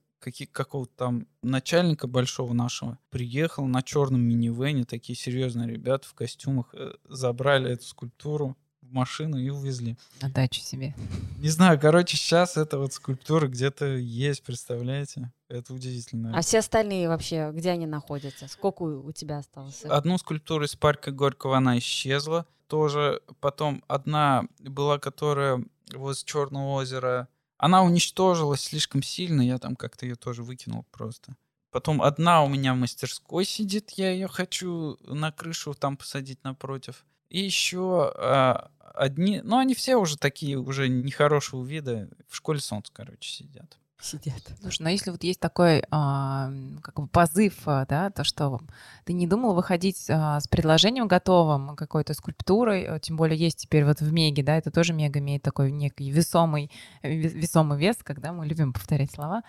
какого-то 0.52 0.92
там 0.96 1.26
начальника 1.42 2.06
большого 2.06 2.52
нашего 2.52 2.98
приехал 3.08 3.64
на 3.66 3.82
черном 3.82 4.20
минивене, 4.20 4.84
такие 4.84 5.16
серьезные 5.16 5.68
ребята 5.68 6.06
в 6.06 6.12
костюмах, 6.12 6.74
э, 6.74 6.92
забрали 7.08 7.72
эту 7.72 7.84
скульптуру 7.84 8.56
в 8.90 8.92
машину 8.92 9.38
и 9.38 9.48
увезли. 9.48 9.96
На 10.20 10.28
дачу 10.28 10.60
себе. 10.60 10.94
Не 11.38 11.48
знаю, 11.48 11.80
короче, 11.80 12.16
сейчас 12.16 12.56
эта 12.56 12.78
вот 12.78 12.92
скульптура 12.92 13.46
где-то 13.46 13.86
есть, 13.86 14.42
представляете? 14.42 15.32
Это 15.48 15.72
удивительно. 15.72 16.36
А 16.36 16.42
все 16.42 16.58
остальные 16.58 17.08
вообще, 17.08 17.50
где 17.52 17.70
они 17.70 17.86
находятся? 17.86 18.48
Сколько 18.48 18.82
у 18.82 19.12
тебя 19.12 19.38
осталось? 19.38 19.84
Одну 19.84 20.18
скульптуру 20.18 20.64
из 20.64 20.74
парка 20.74 21.10
Горького 21.12 21.56
она 21.56 21.78
исчезла. 21.78 22.46
Тоже 22.66 23.22
потом 23.40 23.82
одна 23.88 24.44
была, 24.58 24.98
которая 24.98 25.64
возле 25.92 26.26
Черного 26.26 26.74
озера. 26.74 27.28
Она 27.58 27.82
уничтожилась 27.82 28.62
слишком 28.62 29.02
сильно, 29.02 29.42
я 29.42 29.58
там 29.58 29.76
как-то 29.76 30.06
ее 30.06 30.14
тоже 30.14 30.42
выкинул 30.42 30.84
просто. 30.90 31.36
Потом 31.70 32.02
одна 32.02 32.42
у 32.42 32.48
меня 32.48 32.74
в 32.74 32.76
мастерской 32.76 33.44
сидит, 33.44 33.90
я 33.90 34.10
ее 34.10 34.28
хочу 34.28 34.98
на 35.06 35.30
крышу 35.30 35.74
там 35.74 35.96
посадить 35.96 36.42
напротив. 36.42 37.04
И 37.30 37.40
еще 37.40 38.12
а, 38.16 38.70
одни, 38.94 39.40
ну 39.42 39.56
они 39.56 39.74
все 39.74 39.96
уже 39.96 40.18
такие, 40.18 40.58
уже 40.58 40.88
нехорошего 40.88 41.64
вида, 41.64 42.08
в 42.28 42.36
школе 42.36 42.60
солнца, 42.60 42.92
короче, 42.92 43.30
сидят. 43.30 43.78
Сидят. 44.00 44.40
Слушай, 44.62 44.82
но 44.82 44.88
если 44.88 45.10
вот 45.10 45.22
есть 45.24 45.40
такой 45.40 45.84
а, 45.90 46.50
как 46.82 46.98
бы 46.98 47.06
позыв, 47.06 47.54
а, 47.66 47.84
да, 47.86 48.10
то 48.10 48.24
что 48.24 48.60
ты 49.04 49.12
не 49.12 49.26
думал 49.26 49.54
выходить 49.54 50.06
а, 50.08 50.40
с 50.40 50.48
предложением 50.48 51.06
готовым, 51.06 51.76
какой-то 51.76 52.14
скульптурой, 52.14 52.84
а, 52.84 52.98
тем 52.98 53.16
более 53.16 53.38
есть 53.38 53.58
теперь 53.58 53.84
вот 53.84 54.00
в 54.00 54.10
Меге, 54.10 54.42
да, 54.42 54.56
это 54.56 54.70
тоже 54.70 54.94
Мега 54.94 55.18
имеет 55.18 55.42
такой 55.42 55.70
некий 55.70 56.10
весомый, 56.10 56.70
ве- 57.02 57.28
весомый 57.28 57.78
вес, 57.78 57.96
когда 58.02 58.32
мы 58.32 58.46
любим 58.46 58.72
повторять 58.72 59.12
слова, 59.12 59.42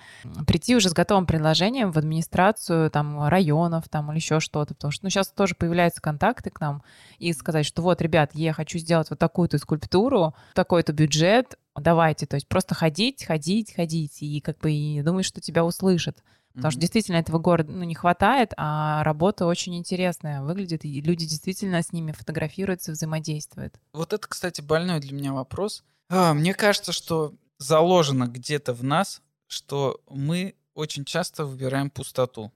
прийти 0.46 0.76
уже 0.76 0.90
с 0.90 0.94
готовым 0.94 1.26
предложением 1.26 1.92
в 1.92 1.98
администрацию 1.98 2.92
там 2.92 3.28
районов 3.30 3.88
там 3.88 4.12
или 4.12 4.18
еще 4.18 4.42
что-то, 4.42 4.74
потому 4.76 4.92
что 4.92 5.06
ну, 5.06 5.10
сейчас 5.10 5.30
тоже 5.30 5.56
появляются 5.56 6.02
контакты 6.02 6.50
к 6.50 6.60
нам, 6.60 6.84
и 7.20 7.32
сказать, 7.32 7.66
что 7.66 7.82
вот, 7.82 8.02
ребят, 8.02 8.32
я 8.34 8.52
хочу 8.52 8.80
сделать 8.80 9.10
вот 9.10 9.20
такую-то 9.20 9.58
скульптуру, 9.60 10.36
такой-то 10.54 10.92
бюджет, 10.92 11.56
давайте, 11.80 12.26
то 12.26 12.36
есть 12.36 12.48
просто 12.48 12.76
ходить, 12.76 13.24
ходить, 13.24 13.74
ходить, 13.74 14.22
и 14.22 14.40
как 14.42 14.60
бы 14.60 14.72
и 14.72 15.02
думать, 15.02 15.26
что 15.26 15.42
тебя 15.42 15.64
услышат. 15.64 16.24
Потому 16.54 16.72
что 16.72 16.78
Мгм. 16.80 16.82
действительно 16.82 17.16
этого 17.16 17.40
города 17.40 17.72
ну, 17.72 17.84
не 17.84 17.96
хватает, 17.96 18.54
а 18.58 19.04
работа 19.06 19.46
очень 19.46 19.78
интересная 19.78 20.42
выглядит, 20.42 20.84
и 20.84 21.00
люди 21.00 21.26
действительно 21.26 21.82
с 21.82 21.94
ними 21.94 22.12
фотографируются, 22.12 22.92
взаимодействуют. 22.92 23.76
Вот 23.94 24.12
это, 24.12 24.28
кстати, 24.28 24.60
больной 24.60 25.00
для 25.00 25.16
меня 25.16 25.32
вопрос. 25.34 25.84
А, 26.10 26.34
мне 26.34 26.54
кажется, 26.54 26.92
что 26.92 27.34
заложено 27.58 28.28
где-то 28.28 28.74
в 28.74 28.84
нас, 28.84 29.22
что 29.48 30.02
мы 30.10 30.56
очень 30.74 31.06
часто 31.06 31.46
выбираем 31.46 31.90
пустоту. 31.90 32.52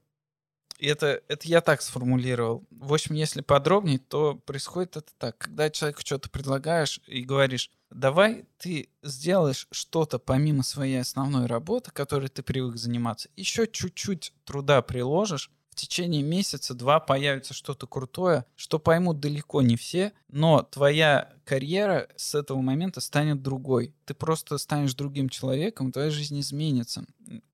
Это, 0.78 1.22
это 1.28 1.48
я 1.48 1.60
так 1.60 1.82
сформулировал. 1.82 2.66
В 2.70 2.92
общем, 2.92 3.14
если 3.14 3.40
подробнее, 3.40 3.98
то 3.98 4.34
происходит 4.34 4.96
это 4.96 5.12
так. 5.18 5.38
Когда 5.38 5.70
человеку 5.70 6.00
что-то 6.00 6.28
предлагаешь 6.28 7.00
и 7.06 7.22
говоришь, 7.22 7.70
давай 7.90 8.44
ты 8.58 8.90
сделаешь 9.02 9.68
что-то 9.70 10.18
помимо 10.18 10.62
своей 10.62 11.00
основной 11.00 11.46
работы, 11.46 11.90
которой 11.90 12.28
ты 12.28 12.42
привык 12.42 12.76
заниматься, 12.76 13.28
еще 13.36 13.66
чуть-чуть 13.66 14.32
труда 14.44 14.82
приложишь, 14.82 15.50
в 15.76 15.78
течение 15.78 16.22
месяца-два 16.22 17.00
появится 17.00 17.52
что-то 17.52 17.86
крутое, 17.86 18.46
что 18.56 18.78
поймут 18.78 19.20
далеко 19.20 19.60
не 19.60 19.76
все, 19.76 20.14
но 20.28 20.62
твоя 20.62 21.34
карьера 21.44 22.08
с 22.16 22.34
этого 22.34 22.62
момента 22.62 23.02
станет 23.02 23.42
другой. 23.42 23.94
Ты 24.06 24.14
просто 24.14 24.56
станешь 24.56 24.94
другим 24.94 25.28
человеком, 25.28 25.92
твоя 25.92 26.10
жизнь 26.10 26.40
изменится. 26.40 27.04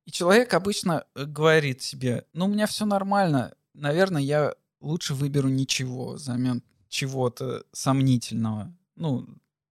И 0.05 0.13
человек 0.13 0.55
обычно 0.55 1.05
э, 1.17 1.25
говорит 1.25 1.83
себе, 1.83 2.25
ну, 2.33 2.45
у 2.45 2.49
меня 2.49 2.69
все 2.69 2.85
нормально, 2.85 3.55
наверное, 3.75 4.23
я 4.23 4.55
лучше 4.81 5.15
выберу 5.15 5.49
ничего 5.49 6.13
взамен 6.13 6.63
чего-то 6.89 7.65
сомнительного. 7.73 8.73
Ну, 8.95 9.27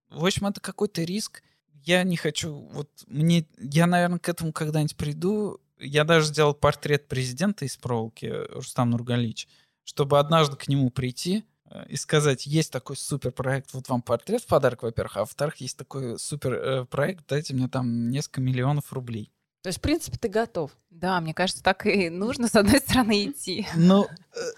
в 0.10 0.26
общем, 0.26 0.48
это 0.48 0.60
какой-то 0.60 1.04
риск. 1.04 1.42
Я 1.86 2.04
не 2.04 2.18
хочу, 2.18 2.54
вот 2.74 2.90
мне, 3.08 3.48
я, 3.58 3.88
наверное, 3.88 4.20
к 4.20 4.28
этому 4.28 4.52
когда-нибудь 4.52 4.98
приду. 4.98 5.62
Я 5.82 6.04
даже 6.04 6.28
сделал 6.28 6.54
портрет 6.54 7.08
президента 7.08 7.66
из 7.66 7.76
проволоки, 7.76 8.26
э, 8.26 8.46
Рустам 8.54 8.92
Нургалич, 8.92 9.48
чтобы 9.84 10.20
однажды 10.20 10.56
к 10.56 10.68
нему 10.68 10.92
прийти 10.92 11.44
э, 11.66 11.86
и 11.90 11.96
сказать, 11.96 12.46
есть 12.46 12.72
такой 12.72 12.96
супер 12.96 13.32
проект, 13.32 13.74
вот 13.74 13.90
вам 13.90 14.02
портрет 14.02 14.44
в 14.44 14.48
подарок, 14.48 14.84
во-первых, 14.84 15.18
а 15.18 15.20
во-вторых, 15.22 15.58
есть 15.58 15.78
такой 15.78 16.20
супер 16.20 16.54
э, 16.54 16.86
проект, 16.86 17.28
дайте 17.28 17.56
мне 17.56 17.68
там 17.68 18.10
несколько 18.10 18.42
миллионов 18.42 18.94
рублей. 18.94 19.32
То 19.62 19.68
есть, 19.68 19.78
в 19.78 19.82
принципе, 19.82 20.18
ты 20.18 20.28
готов. 20.28 20.72
Да, 20.90 21.22
мне 21.22 21.36
кажется, 21.36 21.62
так 21.62 21.86
и 21.86 22.10
нужно, 22.10 22.48
с 22.48 22.56
одной 22.56 22.80
стороны, 22.80 23.28
идти. 23.28 23.68
Ну, 23.76 24.08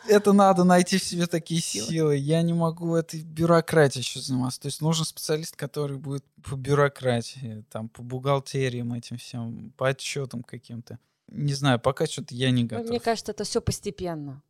это 0.08 0.32
надо 0.32 0.64
найти 0.64 0.98
в 0.98 1.04
себе 1.04 1.28
такие 1.28 1.60
Силы. 1.62 1.88
силы. 1.88 2.16
Я 2.16 2.42
не 2.42 2.54
могу 2.54 2.96
этой 2.96 3.22
бюрократией 3.22 4.02
еще 4.02 4.22
заниматься. 4.22 4.62
То 4.62 4.68
есть 4.68 4.82
нужен 4.82 5.04
специалист, 5.06 5.58
который 5.58 5.98
будет 5.98 6.24
по 6.42 6.56
бюрократии, 6.56 7.66
там, 7.70 7.90
по 7.90 8.02
бухгалтериям 8.02 8.94
этим 8.94 9.18
всем, 9.18 9.74
по 9.76 9.90
отчетам 9.90 10.42
каким-то. 10.42 10.98
Не 11.28 11.54
знаю, 11.54 11.80
пока 11.80 12.06
что-то 12.06 12.36
я 12.36 12.52
не 12.52 12.64
Ну, 12.64 12.70
готов. 12.70 12.90
Мне 12.90 13.00
кажется, 13.00 13.32
это 13.32 13.44
все 13.44 13.62
постепенно. 13.62 14.42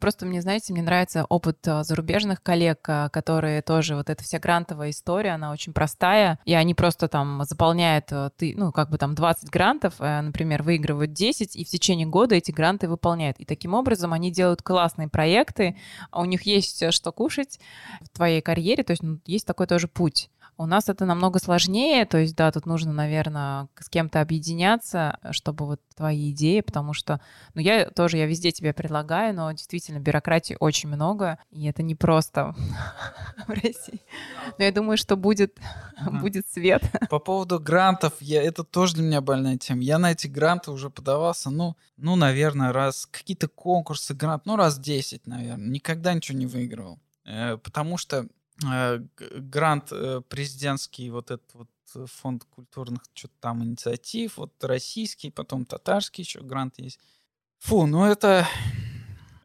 Просто 0.00 0.26
мне, 0.26 0.42
знаете, 0.42 0.72
мне 0.72 0.82
нравится 0.82 1.24
опыт 1.24 1.66
а, 1.66 1.82
зарубежных 1.82 2.42
коллег, 2.42 2.80
а, 2.88 3.08
которые 3.08 3.62
тоже, 3.62 3.96
вот 3.96 4.10
эта 4.10 4.22
вся 4.22 4.38
грантовая 4.38 4.90
история, 4.90 5.30
она 5.30 5.50
очень 5.50 5.72
простая, 5.72 6.38
и 6.44 6.52
они 6.52 6.74
просто 6.74 7.08
там 7.08 7.42
заполняют, 7.44 8.06
а, 8.10 8.30
ты, 8.36 8.54
ну, 8.54 8.70
как 8.70 8.90
бы 8.90 8.98
там 8.98 9.14
20 9.14 9.48
грантов, 9.48 9.94
например, 9.98 10.62
выигрывают 10.62 11.14
10, 11.14 11.56
и 11.56 11.64
в 11.64 11.68
течение 11.68 12.06
года 12.06 12.34
эти 12.34 12.50
гранты 12.50 12.86
выполняют. 12.86 13.38
И 13.38 13.46
таким 13.46 13.72
образом 13.72 14.12
они 14.12 14.30
делают 14.30 14.60
классные 14.60 15.08
проекты, 15.08 15.76
а 16.10 16.20
у 16.20 16.26
них 16.26 16.42
есть 16.42 16.82
э, 16.82 16.90
что 16.90 17.10
кушать 17.10 17.58
в 18.02 18.10
твоей 18.10 18.42
карьере, 18.42 18.84
то 18.84 18.90
есть 18.90 19.02
ну, 19.02 19.20
есть 19.24 19.46
такой 19.46 19.66
тоже 19.66 19.88
путь. 19.88 20.28
У 20.60 20.66
нас 20.66 20.88
это 20.88 21.04
намного 21.04 21.38
сложнее, 21.38 22.04
то 22.04 22.18
есть, 22.18 22.34
да, 22.34 22.50
тут 22.50 22.66
нужно, 22.66 22.92
наверное, 22.92 23.68
с 23.78 23.88
кем-то 23.88 24.20
объединяться, 24.20 25.18
чтобы 25.30 25.66
вот 25.66 25.80
твои 25.94 26.32
идеи, 26.32 26.62
потому 26.62 26.94
что, 26.94 27.20
ну, 27.54 27.60
я 27.60 27.88
тоже, 27.90 28.16
я 28.16 28.26
везде 28.26 28.50
тебе 28.50 28.72
предлагаю, 28.72 29.34
но 29.36 29.52
действительно 29.52 30.00
бюрократии 30.00 30.56
очень 30.58 30.88
много, 30.88 31.38
и 31.52 31.66
это 31.66 31.84
не 31.84 31.94
просто 31.94 32.56
в 33.46 33.50
России. 33.50 34.02
Но 34.58 34.64
я 34.64 34.72
думаю, 34.72 34.96
что 34.96 35.16
будет, 35.16 35.56
будет 36.20 36.48
свет. 36.48 36.82
По 37.08 37.20
поводу 37.20 37.60
грантов, 37.60 38.14
я, 38.18 38.42
это 38.42 38.64
тоже 38.64 38.94
для 38.94 39.04
меня 39.04 39.20
больная 39.20 39.58
тема. 39.58 39.82
Я 39.82 40.00
на 40.00 40.10
эти 40.10 40.26
гранты 40.26 40.72
уже 40.72 40.90
подавался, 40.90 41.50
ну, 41.50 41.76
ну, 41.96 42.16
наверное, 42.16 42.72
раз 42.72 43.06
какие-то 43.06 43.46
конкурсы, 43.46 44.12
грант, 44.12 44.44
ну, 44.44 44.56
раз 44.56 44.76
10, 44.78 45.28
наверное. 45.28 45.68
Никогда 45.68 46.14
ничего 46.14 46.36
не 46.36 46.46
выигрывал. 46.46 46.98
Э, 47.28 47.58
потому 47.58 47.96
что 47.98 48.16
э, 48.20 48.26
грант 48.60 49.92
э, 49.92 50.20
президентский, 50.28 51.10
вот 51.10 51.30
этот 51.30 51.54
вот 51.54 51.68
э, 51.94 52.06
фонд 52.06 52.44
культурных 52.44 53.02
что-то 53.14 53.34
там 53.40 53.62
инициатив, 53.62 54.36
вот 54.36 54.52
российский, 54.64 55.30
потом 55.30 55.64
татарский 55.64 56.24
еще 56.24 56.40
грант 56.40 56.78
есть. 56.78 56.98
Фу, 57.60 57.86
ну 57.86 58.04
это 58.04 58.46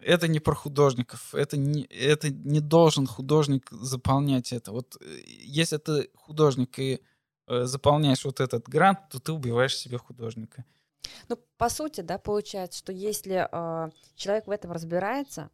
это 0.01 0.27
не 0.27 0.39
про 0.39 0.55
художников, 0.55 1.33
это 1.33 1.57
не, 1.57 1.83
это 1.83 2.29
не 2.29 2.59
должен 2.59 3.07
художник 3.07 3.69
заполнять 3.71 4.51
это. 4.51 4.71
Вот 4.71 4.97
э, 5.01 5.21
если 5.25 5.77
ты 5.77 6.09
художник 6.15 6.79
и 6.79 7.01
э, 7.47 7.65
заполняешь 7.65 8.25
вот 8.25 8.39
этот 8.39 8.67
грант, 8.67 8.99
то 9.09 9.19
ты 9.19 9.31
убиваешь 9.31 9.77
себе 9.77 9.97
художника. 9.97 10.65
Ну, 11.29 11.37
по 11.57 11.69
сути, 11.69 12.01
да, 12.01 12.17
получается, 12.17 12.79
что 12.79 12.91
если 12.91 13.47
э, 13.51 13.91
человек 14.15 14.47
в 14.47 14.51
этом 14.51 14.71
разбирается, 14.71 15.49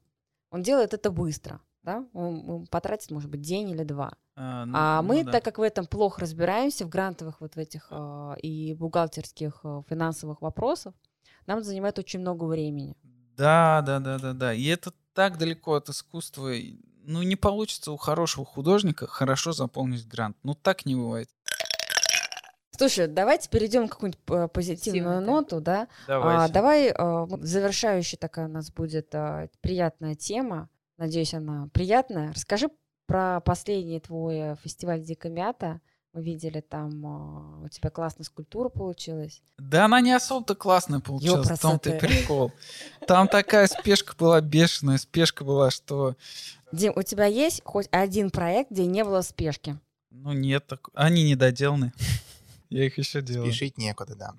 он 0.51 0.63
делает 0.63 0.93
это 0.93 1.11
быстро, 1.11 1.61
да, 1.83 2.05
он, 2.13 2.67
потратит, 2.67 3.11
может 3.11 3.29
быть, 3.29 3.41
день 3.41 3.69
или 3.69 3.83
два. 3.83 4.13
А, 4.35 4.65
ну, 4.65 4.73
А 4.75 5.01
ну 5.01 5.07
мы, 5.07 5.23
да. 5.23 5.33
так 5.33 5.43
как 5.43 5.57
в 5.57 5.61
этом 5.61 5.85
плохо 5.85 6.21
разбираемся, 6.21 6.85
в 6.85 6.89
грантовых 6.89 7.41
вот 7.41 7.55
в 7.55 7.57
этих 7.57 7.87
э, 7.91 8.35
и 8.41 8.73
бухгалтерских 8.73 9.61
э, 9.63 9.81
финансовых 9.89 10.41
вопросах, 10.41 10.93
нам 11.45 11.63
занимает 11.63 11.97
очень 11.99 12.19
много 12.19 12.45
времени. 12.45 12.95
Да, 13.37 13.81
да, 13.85 13.99
да, 13.99 14.19
да, 14.19 14.33
да. 14.33 14.53
И 14.53 14.65
это 14.65 14.93
так 15.13 15.37
далеко 15.37 15.75
от 15.75 15.89
искусства. 15.89 16.51
Ну, 17.03 17.21
не 17.23 17.35
получится 17.35 17.91
у 17.91 17.97
хорошего 17.97 18.45
художника 18.45 19.07
хорошо 19.07 19.51
заполнить 19.51 20.07
грант. 20.07 20.37
Ну, 20.43 20.53
так 20.53 20.85
не 20.85 20.95
бывает. 20.95 21.29
Слушай, 22.77 23.07
давайте 23.07 23.49
перейдем 23.49 23.87
к 23.87 23.91
какую-нибудь 23.91 24.51
позитивную 24.53 25.19
да. 25.19 25.25
ноту, 25.25 25.59
да. 25.59 25.87
Давайте. 26.07 26.43
А, 26.43 26.47
давай 26.47 26.93
вот 26.97 27.41
завершающая 27.41 28.17
такая 28.17 28.45
у 28.47 28.51
нас 28.51 28.71
будет 28.71 29.13
э, 29.13 29.49
приятная 29.59 30.15
тема. 30.15 30.69
Надеюсь, 30.99 31.33
она 31.33 31.69
приятная. 31.71 32.33
Расскажи 32.33 32.69
про 33.07 33.39
последний 33.39 34.01
твой 34.01 34.35
э, 34.35 34.55
фестиваль 34.61 35.01
Дикая 35.01 35.31
Мята. 35.31 35.79
Мы 36.11 36.21
видели 36.21 36.59
там, 36.59 37.61
э, 37.61 37.65
у 37.65 37.69
тебя 37.69 37.89
классная 37.89 38.25
скульптура 38.25 38.67
получилась. 38.67 39.41
Да 39.57 39.85
она 39.85 40.01
не 40.01 40.11
особо-то 40.11 40.55
классная 40.55 40.99
получилась, 40.99 41.49
в 41.49 41.57
том-то 41.57 41.95
и 41.95 41.99
прикол. 41.99 42.51
Там 43.07 43.29
такая 43.29 43.67
спешка 43.67 44.13
была, 44.17 44.41
бешеная 44.41 44.97
спешка 44.97 45.45
была, 45.45 45.71
что... 45.71 46.17
Дим, 46.73 46.91
у 46.97 47.01
тебя 47.01 47.27
есть 47.27 47.61
хоть 47.63 47.87
один 47.91 48.29
проект, 48.29 48.69
где 48.69 48.85
не 48.85 49.05
было 49.05 49.21
спешки? 49.21 49.79
Ну, 50.11 50.33
нет, 50.33 50.67
так... 50.67 50.89
они 50.95 51.23
недоделаны. 51.23 51.93
Я 52.69 52.85
их 52.87 52.97
еще 52.97 53.21
делаю. 53.21 53.49
Спешить 53.49 53.77
некуда, 53.77 54.15
да. 54.17 54.33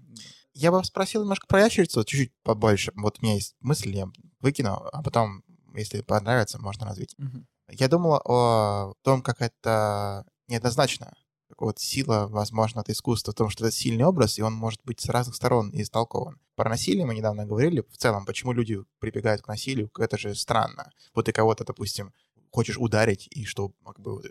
Я 0.53 0.71
бы 0.73 0.85
спросил 0.85 1.23
немножко 1.23 1.47
про 1.47 1.63
ящерицу, 1.63 2.05
чуть-чуть 2.05 2.35
побольше. 2.43 2.93
Вот 2.97 3.17
у 3.19 3.25
меня 3.25 3.37
есть 3.37 3.57
мысль, 3.61 3.97
я 3.97 4.09
выкину, 4.41 4.75
а 4.93 5.03
потом, 5.03 5.43
если 5.75 6.01
понравится, 6.03 6.59
можно 6.59 6.87
развить. 6.87 7.15
Мгм. 7.19 7.47
Я 7.69 7.89
думал 7.89 8.21
о 8.25 8.95
том, 9.03 9.23
как 9.23 9.41
это 9.41 10.25
неоднозначно. 10.49 11.15
Как 11.49 11.63
вот 11.63 11.79
сила, 11.79 12.27
возможно, 12.29 12.81
от 12.81 12.91
искусства 12.91 13.33
в 13.33 13.35
том, 13.35 13.51
что 13.51 13.67
это 13.67 13.75
сильный 13.75 14.05
образ, 14.05 14.39
и 14.39 14.43
он 14.43 14.55
может 14.55 14.81
быть 14.85 15.01
с 15.01 15.09
разных 15.09 15.35
сторон 15.37 15.71
истолкован. 15.73 16.39
Про 16.55 16.71
насилие 16.71 17.07
мы 17.07 17.15
недавно 17.15 17.45
говорили. 17.45 17.85
В 17.91 17.97
целом, 17.97 18.25
почему 18.25 18.53
люди 18.53 18.79
прибегают 18.99 19.43
к 19.43 19.49
насилию, 19.49 19.91
это 19.99 20.17
же 20.19 20.35
странно. 20.35 20.93
Вот 21.15 21.27
ты 21.27 21.33
кого-то, 21.33 21.65
допустим, 21.65 22.13
хочешь 22.51 22.79
ударить, 22.79 23.29
и 23.31 23.45
что, 23.45 23.73
как 23.85 24.01
бы, 24.01 24.23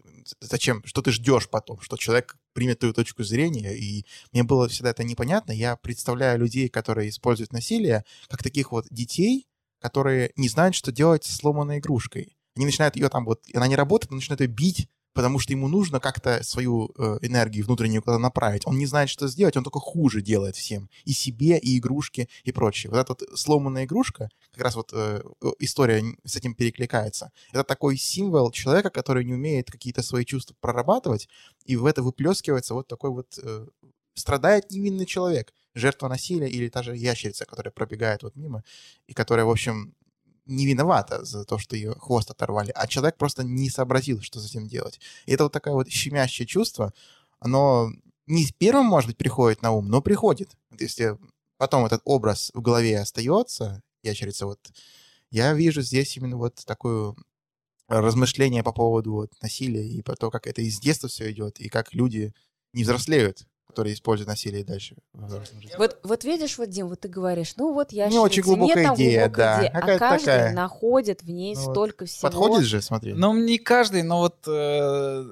зачем, 0.41 0.84
что 0.86 1.02
ты 1.02 1.12
ждешь 1.12 1.49
потом, 1.49 1.80
что 1.82 1.97
человек 1.97 2.38
примет 2.54 2.80
твою 2.80 2.93
точку 2.93 3.23
зрения, 3.23 3.75
и 3.75 4.06
мне 4.32 4.43
было 4.43 4.67
всегда 4.67 4.89
это 4.91 5.04
непонятно. 5.04 5.52
Я 5.52 5.78
представляю 5.78 6.39
людей, 6.39 6.69
которые 6.69 7.10
используют 7.10 7.54
насилие, 7.54 8.04
как 8.28 8.43
таких 8.43 8.71
вот 8.71 8.86
детей, 8.91 9.47
которые 9.80 10.32
не 10.36 10.50
знают, 10.50 10.76
что 10.76 10.92
делать 10.92 11.24
с 11.24 11.36
сломанной 11.36 11.80
игрушкой. 11.80 12.38
Они 12.56 12.65
начинают 12.65 12.96
ее 12.96 13.10
там 13.10 13.26
вот, 13.26 13.44
она 13.54 13.68
не 13.68 13.76
работает, 13.76 14.12
начинают 14.12 14.42
ее 14.42 14.48
бить, 14.48 14.89
потому 15.13 15.39
что 15.39 15.54
ему 15.54 15.68
нужно 15.68 16.00
как-то 16.00 16.44
свою 16.44 16.92
э, 16.98 17.20
энергию 17.22 17.65
внутреннюю 17.65 18.02
куда-то 18.02 18.20
направить. 18.20 18.65
Он 18.65 18.78
не 18.78 18.86
знает, 18.86 19.10
что 19.10 19.28
сделать, 19.28 19.58
он 19.58 19.63
только 19.63 19.80
хуже 19.80 20.22
делает 20.22 20.56
всем. 20.56 20.89
И 21.06 21.12
себе, 21.12 21.58
и 21.58 21.78
игрушке, 21.78 22.28
и 22.44 22.52
прочее. 22.52 22.92
Вот 22.92 23.00
эта 23.00 23.13
вот 23.13 23.39
сломанная 23.39 23.86
игрушка, 23.86 24.30
как 24.52 24.63
раз 24.63 24.76
вот 24.76 24.92
э, 24.94 25.22
история 25.60 26.04
с 26.26 26.36
этим 26.36 26.54
перекликается. 26.54 27.32
Это 27.52 27.63
такой 27.63 27.98
символ 27.98 28.52
человека, 28.52 28.89
который 28.89 29.26
не 29.26 29.34
умеет 29.34 29.72
какие-то 29.72 30.04
свои 30.04 30.26
чувства 30.26 30.56
прорабатывать, 30.60 31.28
и 31.65 31.76
в 31.76 31.86
это 31.86 32.04
выплескивается 32.04 32.74
вот 32.74 32.88
такой 32.88 33.10
вот... 33.10 33.39
э, 33.42 33.68
страдает 34.15 34.70
невинный 34.70 35.06
человек, 35.06 35.54
жертва 35.75 36.08
насилия 36.08 36.49
или 36.49 36.69
та 36.69 36.84
же 36.84 36.95
ящерица, 36.95 37.45
которая 37.45 37.71
пробегает 37.71 38.23
вот 38.23 38.36
мимо, 38.36 38.63
и 39.08 39.13
которая, 39.13 39.45
в 39.45 39.49
общем, 39.49 39.95
не 40.45 40.65
виновата 40.65 41.23
за 41.23 41.45
то, 41.45 41.58
что 41.58 41.75
ее 41.75 41.93
хвост 41.93 42.32
оторвали, 42.32 42.71
а 42.75 42.88
человек 42.88 43.17
просто 43.17 43.43
не 43.43 43.69
сообразил, 43.69 44.21
что 44.21 44.39
с 44.39 44.49
этим 44.49 44.67
делать. 44.67 44.99
И 45.25 45.32
это 45.32 45.43
вот 45.43 45.53
такое 45.53 45.73
вот 45.73 45.89
щемящее 45.89 46.47
чувство, 46.47 46.93
оно 47.39 47.91
не 48.25 48.47
первым, 48.58 48.88
может 48.88 49.08
быть, 49.08 49.17
приходит 49.17 49.62
на 49.62 49.71
ум, 49.71 49.89
но 49.89 50.01
приходит. 50.01 50.55
Вот 50.71 50.82
если 50.82 51.17
потом 51.58 51.86
этот 51.86 52.01
образ 52.03 52.51
в 52.53 52.62
голове 52.62 52.99
остается, 52.99 53.82
ящерица, 54.03 54.45
вот, 54.45 54.60
я 55.32 55.53
вижу 55.53 55.82
здесь 55.82 56.17
именно 56.17 56.38
вот 56.38 56.55
такое 56.65 57.15
размышление 57.88 58.63
по 58.63 58.71
поводу 58.71 59.13
вот 59.13 59.32
насилия 59.41 59.88
и 59.88 60.01
по 60.01 60.15
то, 60.15 60.29
как 60.32 60.47
это 60.47 60.62
из 60.62 60.79
детства 60.79 61.10
все 61.10 61.32
идет, 61.32 61.60
и 61.60 61.69
как 61.69 61.93
люди 61.93 62.34
не 62.73 62.84
взрослеют, 62.84 63.47
которые 63.69 63.93
используют 63.93 64.27
насилие 64.27 64.63
дальше 64.63 64.95
во 65.13 65.27
взрослом 65.27 65.62
жизни. 65.62 65.75
Вот, 65.77 65.99
вот 66.03 66.23
видишь, 66.23 66.58
вот, 66.58 66.69
Дим, 66.69 66.88
вот 66.88 67.01
ты 67.01 67.08
говоришь, 67.08 67.53
ну 67.55 67.71
вот 67.71 67.91
я 67.91 68.08
Не 68.08 68.17
очень 68.17 68.41
глубокая 68.41 68.95
идея, 68.95 69.29
да. 69.29 69.60
а 69.60 69.79
Какая-то 69.79 69.99
каждый 69.99 70.25
такая. 70.25 70.53
находит 70.53 71.21
в 71.21 71.29
ней 71.29 71.53
Ну 71.55 71.62
вот. 71.62 71.71
столько 71.73 72.05
всего. 72.05 72.21
Подходит 72.29 72.65
же, 72.65 72.82
смотри, 72.82 73.13
Ну, 73.13 73.34
не 73.36 73.60
каждый, 73.60 74.01
но 74.01 74.19
вот 74.21 74.38
э, 74.47 75.23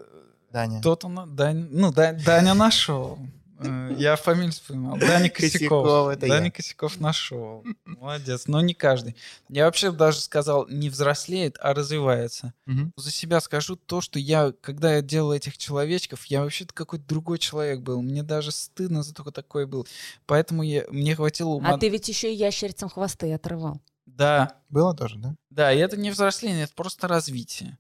Даня. 0.52 0.82
тот 0.84 1.04
он... 1.04 1.36
Дань- 1.36 1.68
ну, 1.72 1.92
Дань- 1.92 2.24
Даня 2.24 2.54
нашел. 2.54 3.18
Э, 3.60 3.96
Я 3.98 4.16
фамилию 4.16 4.52
вспоминал. 4.52 4.98
Даня 4.98 5.30
Косяков, 5.30 5.52
Косяков. 5.84 6.08
это 6.10 6.28
Даня 6.28 6.46
я. 6.46 6.52
Косяков 6.52 7.00
нашел. 7.00 7.64
Молодец. 7.86 8.48
Но 8.48 8.62
не 8.62 8.74
каждый. 8.74 9.16
Я 9.50 9.66
вообще 9.66 9.92
даже 9.92 10.22
сказал, 10.22 10.68
не 10.68 10.90
взрослеет, 10.90 11.58
а 11.62 11.74
развивается. 11.74 12.54
Мгм. 12.66 12.94
За 12.96 13.12
себя 13.12 13.40
скажу 13.42 13.76
то, 13.76 14.02
что 14.02 14.20
я, 14.20 14.54
когда 14.62 14.96
я 14.96 15.02
делал 15.02 15.32
этих 15.34 15.58
человечков, 15.58 16.26
я 16.26 16.42
вообще-то 16.44 16.74
какой-то 16.74 17.06
другой 17.08 17.40
человек 17.40 17.82
был. 17.82 18.02
Мне 18.02 18.24
даже 18.24 18.52
стыдно 18.52 19.04
за 19.04 19.14
то, 19.14 19.24
кто 19.24 19.32
такой 19.32 19.66
был. 19.66 19.88
Поэтому 20.26 20.64
я, 20.64 20.86
мне 20.90 21.16
хватило 21.16 21.50
ума. 21.50 21.74
А 21.74 21.78
ты 21.78 21.90
ведь 21.90 22.08
еще 22.08 22.32
и 22.32 22.36
ящерицам 22.36 22.90
хвосты 22.90 23.34
отрывал. 23.34 23.82
Да, 24.06 24.56
Было 24.70 24.96
тоже, 24.96 25.18
да? 25.18 25.36
да, 25.50 25.72
и 25.74 25.78
это 25.78 25.98
не 25.98 26.12
взросление, 26.12 26.64
это 26.64 26.74
просто 26.74 27.08
развитие. 27.08 27.78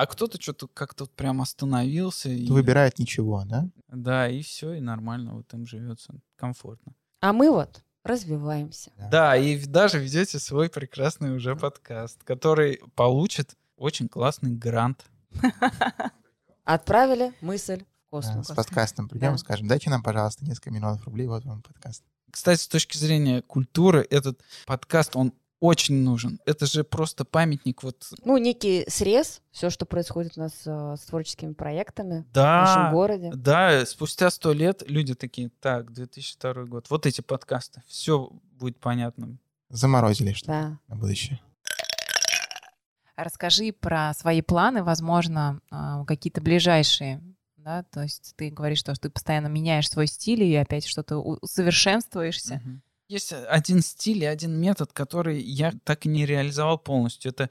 А 0.00 0.06
кто-то 0.06 0.40
что-то 0.40 0.68
как-то 0.68 1.04
вот 1.04 1.12
прям 1.14 1.40
остановился. 1.40 2.28
И... 2.28 2.46
Выбирает 2.48 2.98
ничего, 2.98 3.44
да? 3.44 3.68
Да, 3.88 4.28
и 4.28 4.42
все, 4.42 4.74
и 4.74 4.80
нормально 4.80 5.34
вот 5.34 5.52
им 5.54 5.66
живется, 5.66 6.14
комфортно. 6.36 6.92
А 7.20 7.32
мы 7.32 7.50
вот 7.50 7.82
развиваемся. 8.04 8.92
Да, 9.10 9.36
и 9.36 9.56
в- 9.56 9.66
даже 9.66 9.98
ведете 9.98 10.38
свой 10.38 10.68
прекрасный 10.70 11.34
уже 11.34 11.56
подкаст, 11.56 12.22
который 12.24 12.80
получит 12.94 13.56
очень 13.76 14.08
классный 14.08 14.52
грант. 14.52 15.04
Отправили 16.64 17.32
мысль 17.40 17.78
в 17.78 17.78
Да, 17.80 17.84
космос. 18.10 18.46
с 18.48 18.54
подкастом 18.54 19.08
придем 19.08 19.30
Да. 19.30 19.34
и 19.36 19.38
скажем, 19.38 19.66
дайте 19.68 19.90
нам, 19.90 20.02
пожалуйста, 20.02 20.44
несколько 20.44 20.70
миллионов 20.70 21.04
рублей, 21.04 21.26
вот 21.26 21.44
вам 21.44 21.62
подкаст. 21.62 22.02
Кстати, 22.30 22.60
с 22.60 22.68
точки 22.68 22.96
зрения 22.98 23.42
культуры, 23.42 24.06
этот 24.10 24.40
подкаст, 24.66 25.16
он 25.16 25.32
очень 25.60 26.02
нужен. 26.02 26.40
Это 26.46 26.66
же 26.66 26.84
просто 26.84 27.24
памятник 27.24 27.82
вот... 27.82 28.06
Ну, 28.24 28.36
некий 28.38 28.84
срез, 28.88 29.40
все, 29.50 29.70
что 29.70 29.86
происходит 29.86 30.36
у 30.36 30.40
нас 30.40 30.52
э, 30.66 30.94
с 30.96 31.00
творческими 31.06 31.52
проектами 31.52 32.24
в 32.32 32.36
нашем 32.36 32.82
Да, 32.84 32.90
городе. 32.92 33.30
да, 33.34 33.84
спустя 33.86 34.30
сто 34.30 34.52
лет 34.52 34.82
люди 34.86 35.14
такие, 35.14 35.50
так, 35.60 35.92
2002 35.92 36.64
год, 36.64 36.90
вот 36.90 37.06
эти 37.06 37.20
подкасты, 37.20 37.82
все 37.86 38.30
будет 38.52 38.78
понятно. 38.78 39.36
Заморозили 39.70 40.32
что 40.32 40.46
Да. 40.46 40.78
на 40.88 40.96
будущее. 40.96 41.40
Расскажи 43.16 43.72
про 43.72 44.14
свои 44.14 44.42
планы, 44.42 44.84
возможно, 44.84 45.60
а, 45.70 46.04
какие-то 46.04 46.40
ближайшие. 46.40 47.20
Да? 47.56 47.82
То 47.90 48.02
есть 48.02 48.34
ты 48.36 48.48
говоришь, 48.50 48.78
что 48.78 48.94
ты 48.94 49.10
постоянно 49.10 49.48
меняешь 49.48 49.90
свой 49.90 50.06
стиль 50.06 50.44
и 50.44 50.54
опять 50.54 50.86
что-то 50.86 51.18
усовершенствуешься. 51.18 52.62
Мгм. 52.64 52.82
Есть 53.08 53.32
один 53.32 53.80
стиль 53.80 54.22
и 54.22 54.26
один 54.26 54.52
метод, 54.60 54.92
который 54.92 55.40
я 55.40 55.72
так 55.84 56.04
и 56.04 56.10
не 56.10 56.26
реализовал 56.26 56.78
полностью. 56.78 57.30
Это 57.30 57.48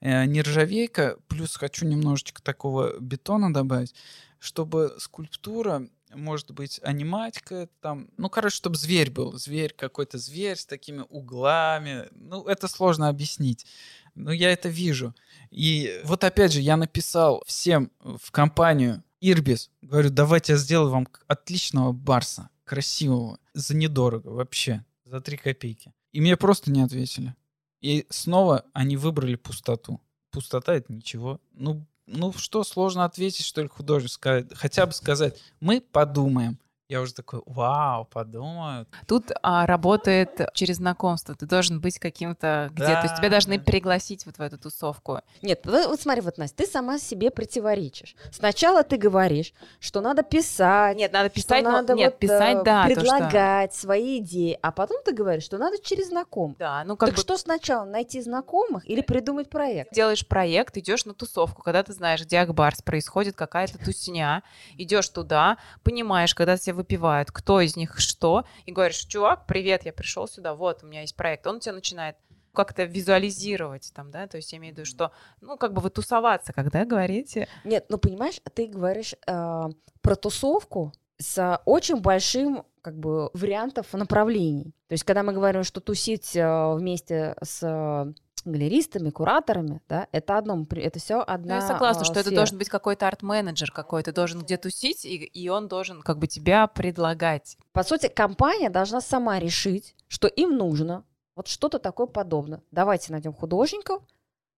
э, 0.00 0.24
нержавейка, 0.24 1.18
плюс 1.28 1.56
хочу 1.56 1.84
немножечко 1.84 2.42
такого 2.42 2.98
бетона 2.98 3.52
добавить, 3.52 3.94
чтобы 4.38 4.94
скульптура, 4.98 5.86
может 6.14 6.52
быть, 6.52 6.80
аниматика, 6.82 7.68
там, 7.82 8.08
ну, 8.16 8.30
короче, 8.30 8.56
чтобы 8.56 8.76
зверь 8.76 9.10
был, 9.10 9.36
зверь, 9.36 9.74
какой-то 9.74 10.16
зверь 10.16 10.56
с 10.56 10.64
такими 10.64 11.04
углами. 11.10 12.08
Ну, 12.12 12.44
это 12.44 12.66
сложно 12.66 13.10
объяснить. 13.10 13.66
Но 14.14 14.32
я 14.32 14.50
это 14.50 14.70
вижу. 14.70 15.14
И 15.50 16.00
вот 16.04 16.24
опять 16.24 16.52
же, 16.52 16.60
я 16.62 16.78
написал 16.78 17.42
всем 17.46 17.90
в 18.00 18.30
компанию 18.30 19.04
Ирбис, 19.20 19.70
говорю, 19.82 20.08
давайте 20.08 20.52
я 20.52 20.58
сделаю 20.58 20.90
вам 20.90 21.08
отличного 21.26 21.92
барса, 21.92 22.48
красивого, 22.68 23.40
за 23.54 23.76
недорого 23.76 24.28
вообще, 24.28 24.84
за 25.04 25.20
3 25.20 25.36
копейки. 25.38 25.92
И 26.12 26.20
мне 26.20 26.36
просто 26.36 26.70
не 26.70 26.82
ответили. 26.82 27.34
И 27.80 28.06
снова 28.10 28.64
они 28.72 28.96
выбрали 28.96 29.34
пустоту. 29.34 30.00
Пустота— 30.30 30.74
это 30.76 30.92
ничего. 30.92 31.40
Ну, 31.52 31.86
ну 32.06 32.32
что 32.32 32.64
сложно 32.64 33.04
ответить, 33.04 33.44
что 33.44 33.62
ли, 33.62 33.68
художник 33.68 34.10
сказать? 34.10 34.46
Хотя 34.54 34.86
бы 34.86 34.92
сказать, 34.92 35.40
мы 35.60 35.80
подумаем. 35.80 36.58
Я 36.88 37.02
уже 37.02 37.12
такой, 37.12 37.42
вау, 37.44 38.06
подумают. 38.06 38.88
Тут 39.06 39.30
а, 39.42 39.66
работает 39.66 40.40
через 40.54 40.76
знакомство. 40.76 41.34
Ты 41.34 41.44
должен 41.44 41.82
быть 41.82 41.98
каким-то 41.98 42.70
где-то. 42.72 42.94
То 42.94 43.02
есть 43.02 43.16
тебя 43.16 43.28
Да, 43.28 43.32
должны 43.32 43.58
да. 43.58 43.64
пригласить 43.64 44.24
вот 44.24 44.38
в 44.38 44.40
эту 44.40 44.56
тусовку. 44.56 45.20
Нет, 45.42 45.60
вот, 45.66 45.86
вот 45.86 46.00
смотри, 46.00 46.22
вот, 46.22 46.38
Настя, 46.38 46.56
ты 46.64 46.66
сама 46.66 46.98
себе 46.98 47.30
противоречишь. 47.30 48.16
Сначала 48.32 48.82
ты 48.84 48.96
говоришь, 48.96 49.52
что 49.80 50.00
надо 50.00 50.22
писать, 50.22 50.96
Нет, 50.96 51.12
надо 51.12 51.28
что 51.28 51.34
писать, 51.34 51.62
но- 51.62 51.72
надо 51.72 51.92
нет, 51.92 52.12
вот, 52.12 52.20
писать, 52.20 52.56
э, 52.56 52.64
да. 52.64 52.84
то, 52.86 52.90
что- 52.92 53.00
предлагать 53.00 53.74
свои 53.74 54.18
идеи, 54.20 54.58
а 54.62 54.72
потом 54.72 55.02
ты 55.04 55.12
говоришь, 55.12 55.44
что 55.44 55.58
надо 55.58 55.76
через 55.82 56.08
знакомых. 56.08 56.56
Да, 56.56 56.82
ну 56.86 56.96
как 56.96 57.10
так 57.10 57.16
бы 57.16 57.20
что 57.20 57.36
сначала, 57.36 57.84
найти 57.84 58.22
знакомых 58.22 58.88
или 58.88 59.02
придумать 59.02 59.50
проект? 59.50 59.92
делаешь 59.92 60.26
проект, 60.26 60.78
идешь 60.78 61.04
на 61.04 61.12
тусовку, 61.12 61.62
когда 61.62 61.82
ты 61.82 61.92
знаешь, 61.92 62.22
где 62.22 62.38
Акбарс 62.38 62.80
происходит, 62.80 63.36
какая-то 63.36 63.76
тусня, 63.78 64.42
идешь 64.78 65.10
туда, 65.10 65.58
понимаешь, 65.82 66.34
когда 66.34 66.56
тебя 66.56 66.77
выпивают, 66.78 67.30
кто 67.30 67.60
из 67.60 67.76
них 67.76 67.98
что, 67.98 68.44
и 68.64 68.72
говоришь, 68.72 69.00
чувак, 69.00 69.46
привет, 69.46 69.84
я 69.84 69.92
пришел 69.92 70.26
сюда, 70.26 70.54
вот, 70.54 70.82
у 70.82 70.86
меня 70.86 71.02
есть 71.02 71.16
проект. 71.16 71.46
Он 71.46 71.60
тебя 71.60 71.74
начинает 71.74 72.16
как-то 72.54 72.84
визуализировать 72.84 73.92
там, 73.94 74.10
да, 74.10 74.26
то 74.26 74.36
есть 74.36 74.52
я 74.52 74.58
имею 74.58 74.74
в 74.74 74.78
виду, 74.78 74.86
что, 74.86 75.12
ну, 75.40 75.56
как 75.56 75.72
бы 75.74 75.80
вы 75.80 75.90
тусоваться, 75.90 76.52
когда 76.52 76.84
говорите. 76.84 77.48
Нет, 77.64 77.86
ну 77.88 77.98
понимаешь, 77.98 78.40
ты 78.54 78.66
говоришь 78.66 79.14
э, 79.26 79.64
про 80.00 80.14
тусовку 80.16 80.92
с 81.18 81.60
очень 81.64 82.00
большим 82.00 82.64
как 82.82 82.98
бы 82.98 83.30
вариантов 83.34 83.92
направлений. 83.92 84.72
То 84.88 84.94
есть, 84.94 85.04
когда 85.04 85.22
мы 85.22 85.32
говорим, 85.32 85.62
что 85.62 85.80
тусить 85.80 86.34
э, 86.34 86.74
вместе 86.74 87.36
с 87.42 88.14
галеристами, 88.46 89.10
кураторами, 89.10 89.80
да, 89.88 90.08
это 90.12 90.38
одно, 90.38 90.66
это 90.70 90.98
все 90.98 91.16
Ну, 91.18 91.24
одна. 91.26 91.54
я 91.56 91.60
согласна, 91.60 92.02
э, 92.02 92.04
что 92.04 92.14
это 92.14 92.28
сфера. 92.28 92.36
должен 92.36 92.58
быть 92.58 92.68
какой-то 92.68 93.06
арт-менеджер 93.08 93.70
какой-то, 93.72 94.12
должен 94.12 94.40
где 94.42 94.56
тусить, 94.56 95.04
и, 95.04 95.16
и 95.16 95.48
он 95.48 95.68
должен 95.68 96.02
как 96.02 96.18
бы 96.18 96.26
тебя 96.26 96.66
предлагать. 96.66 97.56
По 97.72 97.82
сути, 97.82 98.08
компания 98.08 98.70
должна 98.70 99.00
сама 99.00 99.38
решить, 99.38 99.94
что 100.08 100.28
им 100.28 100.56
нужно 100.56 101.04
вот 101.36 101.48
что-то 101.48 101.78
такое 101.78 102.06
подобное. 102.06 102.62
Давайте 102.70 103.12
найдем 103.12 103.32
художников, 103.32 104.02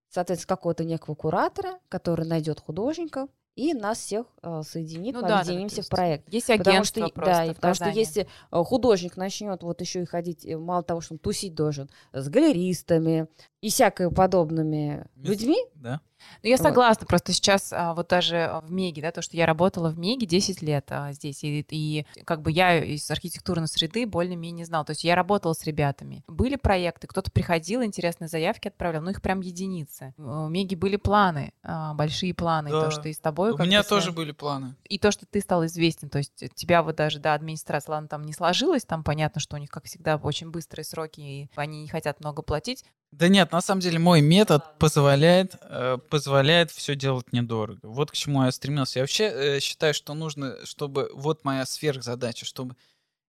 соответственно, 0.08 0.56
какого-то 0.56 0.84
некого 0.84 1.14
куратора, 1.14 1.78
который 1.88 2.26
найдет 2.26 2.60
художников 2.60 3.28
и 3.56 3.74
нас 3.74 3.98
всех 3.98 4.26
э, 4.42 4.62
соединит, 4.64 5.14
Ну 5.14 5.22
мы 5.22 5.28
да, 5.28 5.36
да, 5.36 5.40
объединимся 5.40 5.76
в 5.76 5.78
есть 5.78 5.90
проект. 5.90 6.32
Есть 6.32 6.46
Потому 6.46 6.70
агентство 6.70 7.06
что, 7.06 7.14
просто 7.14 7.46
да, 7.46 7.52
в 7.52 7.56
потому 7.56 7.74
что 7.74 7.88
если 7.88 8.22
э, 8.50 8.64
художник 8.64 9.16
начнет 9.16 9.62
вот 9.62 9.80
еще 9.80 10.02
и 10.02 10.06
ходить, 10.06 10.46
э, 10.46 10.56
мало 10.56 10.82
того, 10.82 11.00
что 11.00 11.14
он 11.14 11.18
тусить 11.18 11.54
должен, 11.54 11.90
с 12.12 12.28
галеристами 12.28 13.28
и 13.60 13.70
всякой 13.70 14.10
подобными 14.10 15.06
людьми, 15.16 15.58
Да? 15.74 16.00
Ну, 16.42 16.48
я 16.48 16.56
Вот. 16.56 16.62
согласна, 16.62 17.06
просто 17.06 17.32
сейчас 17.32 17.72
а, 17.72 17.94
вот 17.94 18.08
даже 18.08 18.60
в 18.64 18.70
Меге, 18.70 19.02
да, 19.02 19.10
то, 19.12 19.22
что 19.22 19.36
я 19.36 19.46
работала 19.46 19.90
в 19.90 19.98
Меге 19.98 20.26
10 20.26 20.62
лет 20.62 20.86
а, 20.90 21.12
здесь, 21.12 21.42
и, 21.44 21.64
и 21.68 22.06
как 22.24 22.42
бы 22.42 22.50
я 22.50 22.82
из 22.82 23.10
архитектурной 23.10 23.68
среды 23.68 24.06
более-менее 24.06 24.66
знала, 24.66 24.84
то 24.84 24.90
есть 24.90 25.04
я 25.04 25.14
работала 25.14 25.52
с 25.52 25.64
ребятами. 25.64 26.24
Были 26.28 26.56
проекты, 26.56 27.06
кто-то 27.06 27.30
приходил, 27.30 27.82
интересные 27.82 28.28
заявки 28.28 28.68
отправлял, 28.68 29.02
ну, 29.02 29.10
их 29.10 29.22
прям 29.22 29.40
единицы. 29.40 30.14
У 30.16 30.48
Меги 30.48 30.74
были 30.74 30.96
планы, 30.96 31.52
а, 31.62 31.94
большие 31.94 32.34
планы, 32.34 32.70
Да. 32.70 32.80
то, 32.86 32.90
что 32.90 33.08
и 33.08 33.12
с 33.12 33.18
тобой... 33.18 33.52
У 33.52 33.58
меня 33.58 33.82
тоже 33.82 34.12
были 34.12 34.32
планы. 34.32 34.74
И 34.88 34.98
то, 34.98 35.10
что 35.10 35.26
ты 35.26 35.40
стал 35.40 35.64
известен, 35.66 36.08
то 36.08 36.18
есть 36.18 36.44
тебя 36.54 36.82
вот 36.82 36.96
даже, 36.96 37.18
да, 37.18 37.34
администрация, 37.34 37.92
ладно, 37.92 38.08
там 38.08 38.22
не 38.22 38.32
сложилась, 38.32 38.84
там 38.84 39.04
понятно, 39.04 39.40
что 39.40 39.56
у 39.56 39.58
них, 39.58 39.70
как 39.70 39.84
всегда, 39.84 40.16
очень 40.16 40.50
быстрые 40.50 40.84
сроки, 40.84 41.20
и 41.20 41.50
они 41.56 41.82
не 41.82 41.88
хотят 41.88 42.20
много 42.20 42.42
платить, 42.42 42.84
Да 43.12 43.28
нет, 43.28 43.50
на 43.50 43.60
самом 43.60 43.80
деле 43.80 43.98
мой 43.98 44.20
метод 44.20 44.78
позволяет, 44.78 45.56
э, 45.62 45.98
позволяет 46.08 46.70
все 46.70 46.94
делать 46.94 47.32
недорого. 47.32 47.80
Вот 47.82 48.10
к 48.10 48.14
чему 48.14 48.44
я 48.44 48.52
стремился. 48.52 49.00
Я 49.00 49.02
вообще 49.02 49.24
э, 49.24 49.60
считаю, 49.60 49.94
что 49.94 50.14
нужно, 50.14 50.64
чтобы 50.64 51.10
вот 51.12 51.44
моя 51.44 51.66
сверхзадача, 51.66 52.46
чтобы 52.46 52.76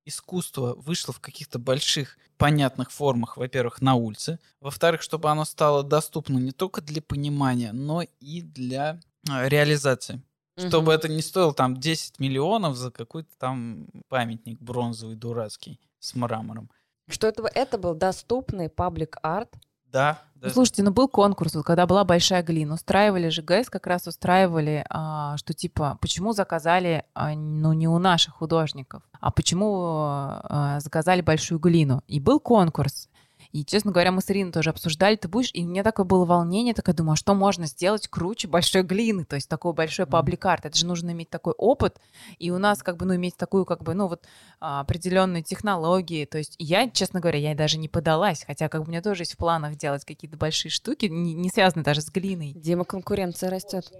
искусство 0.05 0.75
вышло 0.75 1.13
в 1.13 1.19
каких-то 1.19 1.59
больших 1.59 2.17
понятных 2.37 2.91
формах, 2.91 3.37
во-первых, 3.37 3.81
на 3.81 3.95
улице, 3.95 4.39
во-вторых, 4.59 5.01
чтобы 5.01 5.29
оно 5.29 5.45
стало 5.45 5.83
доступно 5.83 6.37
не 6.37 6.51
только 6.51 6.81
для 6.81 7.01
понимания, 7.01 7.71
но 7.71 8.03
и 8.19 8.41
для 8.41 8.99
э, 9.29 9.49
реализации. 9.49 10.21
Чтобы 10.57 10.87
Мгм. 10.87 10.91
это 10.91 11.07
не 11.07 11.21
стоило 11.21 11.53
там 11.53 11.77
10 11.79 12.19
миллионов 12.19 12.75
за 12.75 12.91
какой-то 12.91 13.29
там 13.39 13.87
памятник 14.09 14.59
бронзовый 14.59 15.15
дурацкий 15.15 15.79
с 15.99 16.13
мрамором. 16.13 16.69
что 17.09 17.27
это, 17.27 17.43
это 17.53 17.77
был 17.77 17.95
доступный 17.95 18.69
паблик-арт, 18.69 19.55
Да, 19.91 20.19
да. 20.35 20.49
слушайте, 20.49 20.81
ну 20.81 20.91
был 20.91 21.07
конкурс, 21.07 21.53
вот 21.53 21.65
когда 21.65 21.85
была 21.85 22.03
большая 22.03 22.41
глина, 22.41 22.73
устраивали 22.73 23.29
же 23.29 23.43
ГЭС, 23.43 23.69
как 23.69 23.85
раз 23.85 24.07
устраивали, 24.07 24.83
а, 24.89 25.37
что 25.37 25.53
типа, 25.53 25.99
почему 26.01 26.33
заказали, 26.33 27.05
а, 27.13 27.35
ну 27.35 27.73
не 27.73 27.87
у 27.87 27.99
наших 27.99 28.35
художников, 28.35 29.03
а 29.19 29.31
почему 29.31 29.83
а, 29.83 30.79
заказали 30.79 31.21
большую 31.21 31.59
глину. 31.59 32.01
И 32.07 32.19
был 32.19 32.39
конкурс. 32.39 33.07
И, 33.51 33.65
честно 33.65 33.91
говоря, 33.91 34.11
мы 34.11 34.21
с 34.21 34.29
Ириной 34.29 34.51
тоже 34.51 34.69
обсуждали, 34.69 35.15
ты 35.15 35.27
будешь, 35.27 35.51
и 35.53 35.65
у 35.65 35.67
меня 35.67 35.83
такое 35.83 36.05
было 36.05 36.25
волнение, 36.25 36.73
такая 36.73 36.95
думаю, 36.95 37.13
а 37.13 37.15
что 37.17 37.33
можно 37.33 37.65
сделать 37.65 38.07
круче 38.07 38.47
большой 38.47 38.83
глины, 38.83 39.25
то 39.25 39.35
есть 39.35 39.49
такой 39.49 39.73
большой 39.73 40.05
паблик-арт, 40.05 40.65
это 40.65 40.77
же 40.77 40.85
нужно 40.85 41.11
иметь 41.11 41.29
такой 41.29 41.53
опыт, 41.57 41.99
и 42.39 42.51
у 42.51 42.57
нас 42.57 42.81
как 42.81 42.97
бы, 42.97 43.05
ну, 43.05 43.15
иметь 43.15 43.35
такую 43.37 43.65
как 43.65 43.83
бы, 43.83 43.93
ну, 43.93 44.07
вот 44.07 44.25
а, 44.59 44.81
определенные 44.81 45.43
технологии, 45.43 46.25
то 46.25 46.37
есть 46.37 46.55
я, 46.59 46.89
честно 46.89 47.19
говоря, 47.19 47.39
я 47.39 47.55
даже 47.55 47.77
не 47.77 47.89
подалась, 47.89 48.43
хотя 48.45 48.69
как 48.69 48.81
бы 48.81 48.87
у 48.87 48.89
меня 48.89 49.01
тоже 49.01 49.23
есть 49.23 49.33
в 49.33 49.37
планах 49.37 49.75
делать 49.75 50.05
какие-то 50.05 50.37
большие 50.37 50.71
штуки, 50.71 51.05
не, 51.05 51.33
не 51.33 51.49
связанные 51.49 51.83
даже 51.83 52.01
с 52.01 52.09
глиной. 52.09 52.53
Дима, 52.55 52.85
конкуренция 52.85 53.49
растет. 53.49 53.91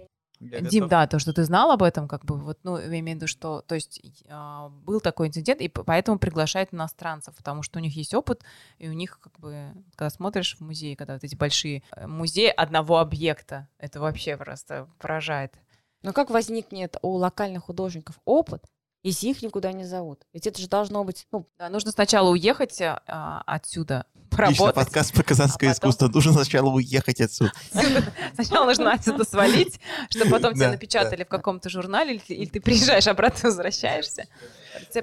Я 0.50 0.60
Дим, 0.60 0.84
готов. 0.84 0.90
да, 0.90 1.06
то, 1.06 1.18
что 1.20 1.32
ты 1.32 1.44
знал 1.44 1.70
об 1.70 1.82
этом, 1.82 2.08
как 2.08 2.24
бы, 2.24 2.36
вот, 2.36 2.58
ну, 2.64 2.76
я 2.76 2.86
имею 2.86 3.16
в 3.16 3.20
виду, 3.20 3.26
что, 3.28 3.62
то 3.62 3.76
есть, 3.76 4.02
а, 4.28 4.70
был 4.70 5.00
такой 5.00 5.28
инцидент, 5.28 5.60
и 5.60 5.68
поэтому 5.68 6.18
приглашают 6.18 6.74
иностранцев, 6.74 7.36
потому 7.36 7.62
что 7.62 7.78
у 7.78 7.82
них 7.82 7.94
есть 7.94 8.12
опыт, 8.12 8.42
и 8.78 8.88
у 8.88 8.92
них, 8.92 9.20
как 9.20 9.38
бы, 9.38 9.72
когда 9.94 10.10
смотришь 10.10 10.56
в 10.56 10.60
музей, 10.60 10.96
когда 10.96 11.14
вот 11.14 11.22
эти 11.22 11.36
большие 11.36 11.84
э, 11.94 12.06
музеи 12.06 12.48
одного 12.48 12.98
объекта, 12.98 13.68
это 13.78 14.00
вообще 14.00 14.36
просто 14.36 14.88
поражает. 14.98 15.54
Но 16.02 16.12
как 16.12 16.30
возникнет 16.30 16.96
у 17.02 17.10
локальных 17.10 17.64
художников 17.64 18.18
опыт, 18.24 18.64
если 19.02 19.28
их 19.28 19.42
никуда 19.42 19.72
не 19.72 19.84
зовут? 19.84 20.26
Ведь 20.32 20.46
это 20.46 20.60
же 20.60 20.68
должно 20.68 21.04
быть, 21.04 21.26
ну, 21.32 21.46
Да, 21.58 21.68
нужно 21.68 21.90
сначала 21.90 22.30
уехать 22.30 22.80
а, 22.80 23.42
отсюда, 23.46 24.06
Отлично, 24.30 24.36
поработать. 24.36 24.74
подкаст 24.74 25.12
про 25.14 25.22
казанское 25.22 25.70
а 25.70 25.74
потом- 25.74 25.90
искусство. 25.90 26.08
Нужно 26.08 26.32
сначала 26.32 26.70
уехать 26.70 27.20
отсюда. 27.20 27.52
Сначала 28.34 28.64
нужно 28.66 28.92
отсюда 28.92 29.24
свалить, 29.24 29.80
чтобы 30.10 30.30
потом 30.30 30.54
тебя 30.54 30.70
напечатали 30.70 31.24
в 31.24 31.28
каком-то 31.28 31.68
журнале, 31.68 32.20
или 32.28 32.46
ты, 32.46 32.60
приезжаешь 32.60 33.06
обратно, 33.08 33.48
возвращаешься. 33.50 34.26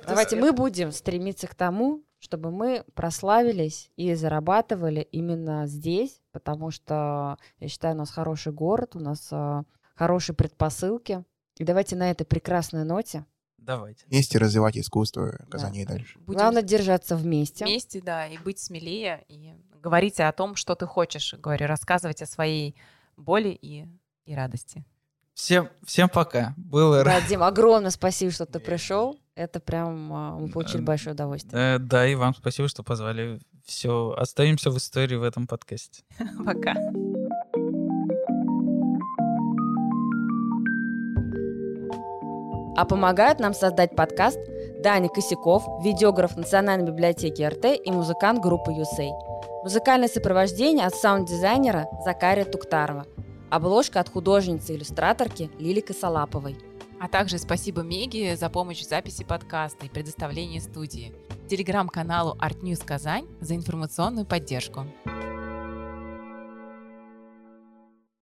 Давайте 0.08 0.36
мы 0.36 0.52
будем 0.52 0.92
стремиться 0.92 1.48
к 1.48 1.56
тому, 1.56 2.04
чтобы 2.20 2.52
мы 2.52 2.84
прославились 2.96 3.92
и 3.96 4.14
зарабатывали 4.14 5.02
именно 5.12 5.68
здесь, 5.68 6.22
потому 6.32 6.72
что, 6.72 7.38
я 7.60 7.68
считаю, 7.70 7.96
у 7.96 7.98
нас 8.00 8.10
хороший 8.12 8.52
город, 8.52 8.96
у 8.96 9.00
нас 9.00 9.28
а, 9.32 9.64
хорошие 9.96 10.36
предпосылки. 10.36 11.24
И 11.58 11.64
давайте 11.64 11.96
на 11.96 12.12
этой 12.12 12.26
прекрасной 12.26 12.84
ноте. 12.84 13.26
Давайте. 13.70 14.04
Вместе 14.08 14.40
развивать 14.40 14.76
искусство 14.80 15.38
Казани 15.48 15.84
и 15.84 15.86
дальше. 15.86 16.18
Будем 16.26 16.40
Главное 16.40 16.64
держаться 16.64 17.16
вместе. 17.16 17.66
вместе, 17.66 18.02
да, 18.02 18.26
и 18.26 18.40
быть 18.40 18.58
смелее, 18.58 19.24
и 19.28 19.54
говорить 19.80 20.20
о 20.20 20.32
том, 20.32 20.56
что 20.56 20.74
ты 20.74 20.88
хочешь, 20.88 21.36
говорю, 21.36 21.68
рассказывать 21.68 22.24
о 22.24 22.26
своей 22.26 22.76
боли 23.16 23.50
и, 23.50 23.86
и 24.26 24.34
радости. 24.34 24.84
Всем, 25.36 25.70
всем 25.86 26.10
пока. 26.10 26.56
Было 26.58 27.04
Да, 27.04 27.22
Дим, 27.22 27.44
огромное 27.44 27.92
спасибо, 27.92 28.32
что 28.32 28.48
ты 28.48 28.60
пришел. 28.60 29.20
Это 29.36 29.60
прям 29.60 30.12
а, 30.14 30.36
мы 30.40 30.50
получили 30.50 30.80
Да. 30.80 30.86
большое 30.88 31.14
удовольствие. 31.14 31.76
Э, 31.76 31.78
Да, 31.78 32.08
и 32.08 32.16
вам 32.16 32.34
спасибо, 32.34 32.68
что 32.70 32.82
позвали. 32.82 33.40
Все, 33.66 34.16
остаемся 34.18 34.72
в 34.72 34.78
истории 34.78 35.16
в 35.16 35.24
этом 35.24 35.46
подкасте. 35.46 36.04
Пока. 36.44 36.74
А 42.80 42.86
помогают 42.86 43.42
нам 43.42 43.54
создать 43.54 43.94
подкаст 43.94 44.40
Даня 44.82 45.10
Косяков, 45.10 45.66
видеограф 45.84 46.38
Национальной 46.38 46.88
библиотеки 46.88 47.42
РТ 47.42 47.78
и 47.86 47.92
музыкант 47.92 48.42
группы 48.42 48.72
Юсей. 48.72 49.12
Музыкальное 49.64 50.08
сопровождение 50.08 50.86
от 50.86 50.96
саунд-дизайнера 50.96 51.90
Закария 52.06 52.46
Туктарова. 52.46 53.06
Обложка 53.50 54.00
от 54.00 54.08
художницы-иллюстраторки 54.08 55.52
Лили 55.60 55.82
Косолаповой. 55.82 56.56
А 57.02 57.10
также 57.10 57.38
спасибо 57.38 57.82
Меге 57.82 58.38
за 58.38 58.50
помощь 58.50 58.80
в 58.80 58.88
записи 58.88 59.26
подкаста 59.26 59.86
и 59.86 59.90
предоставлении 59.90 60.60
студии. 60.60 61.14
Телеграм-каналу 61.50 62.38
Art 62.38 62.62
News 62.62 62.86
Казань 62.86 63.28
за 63.42 63.58
информационную 63.58 64.26
поддержку. 64.26 64.86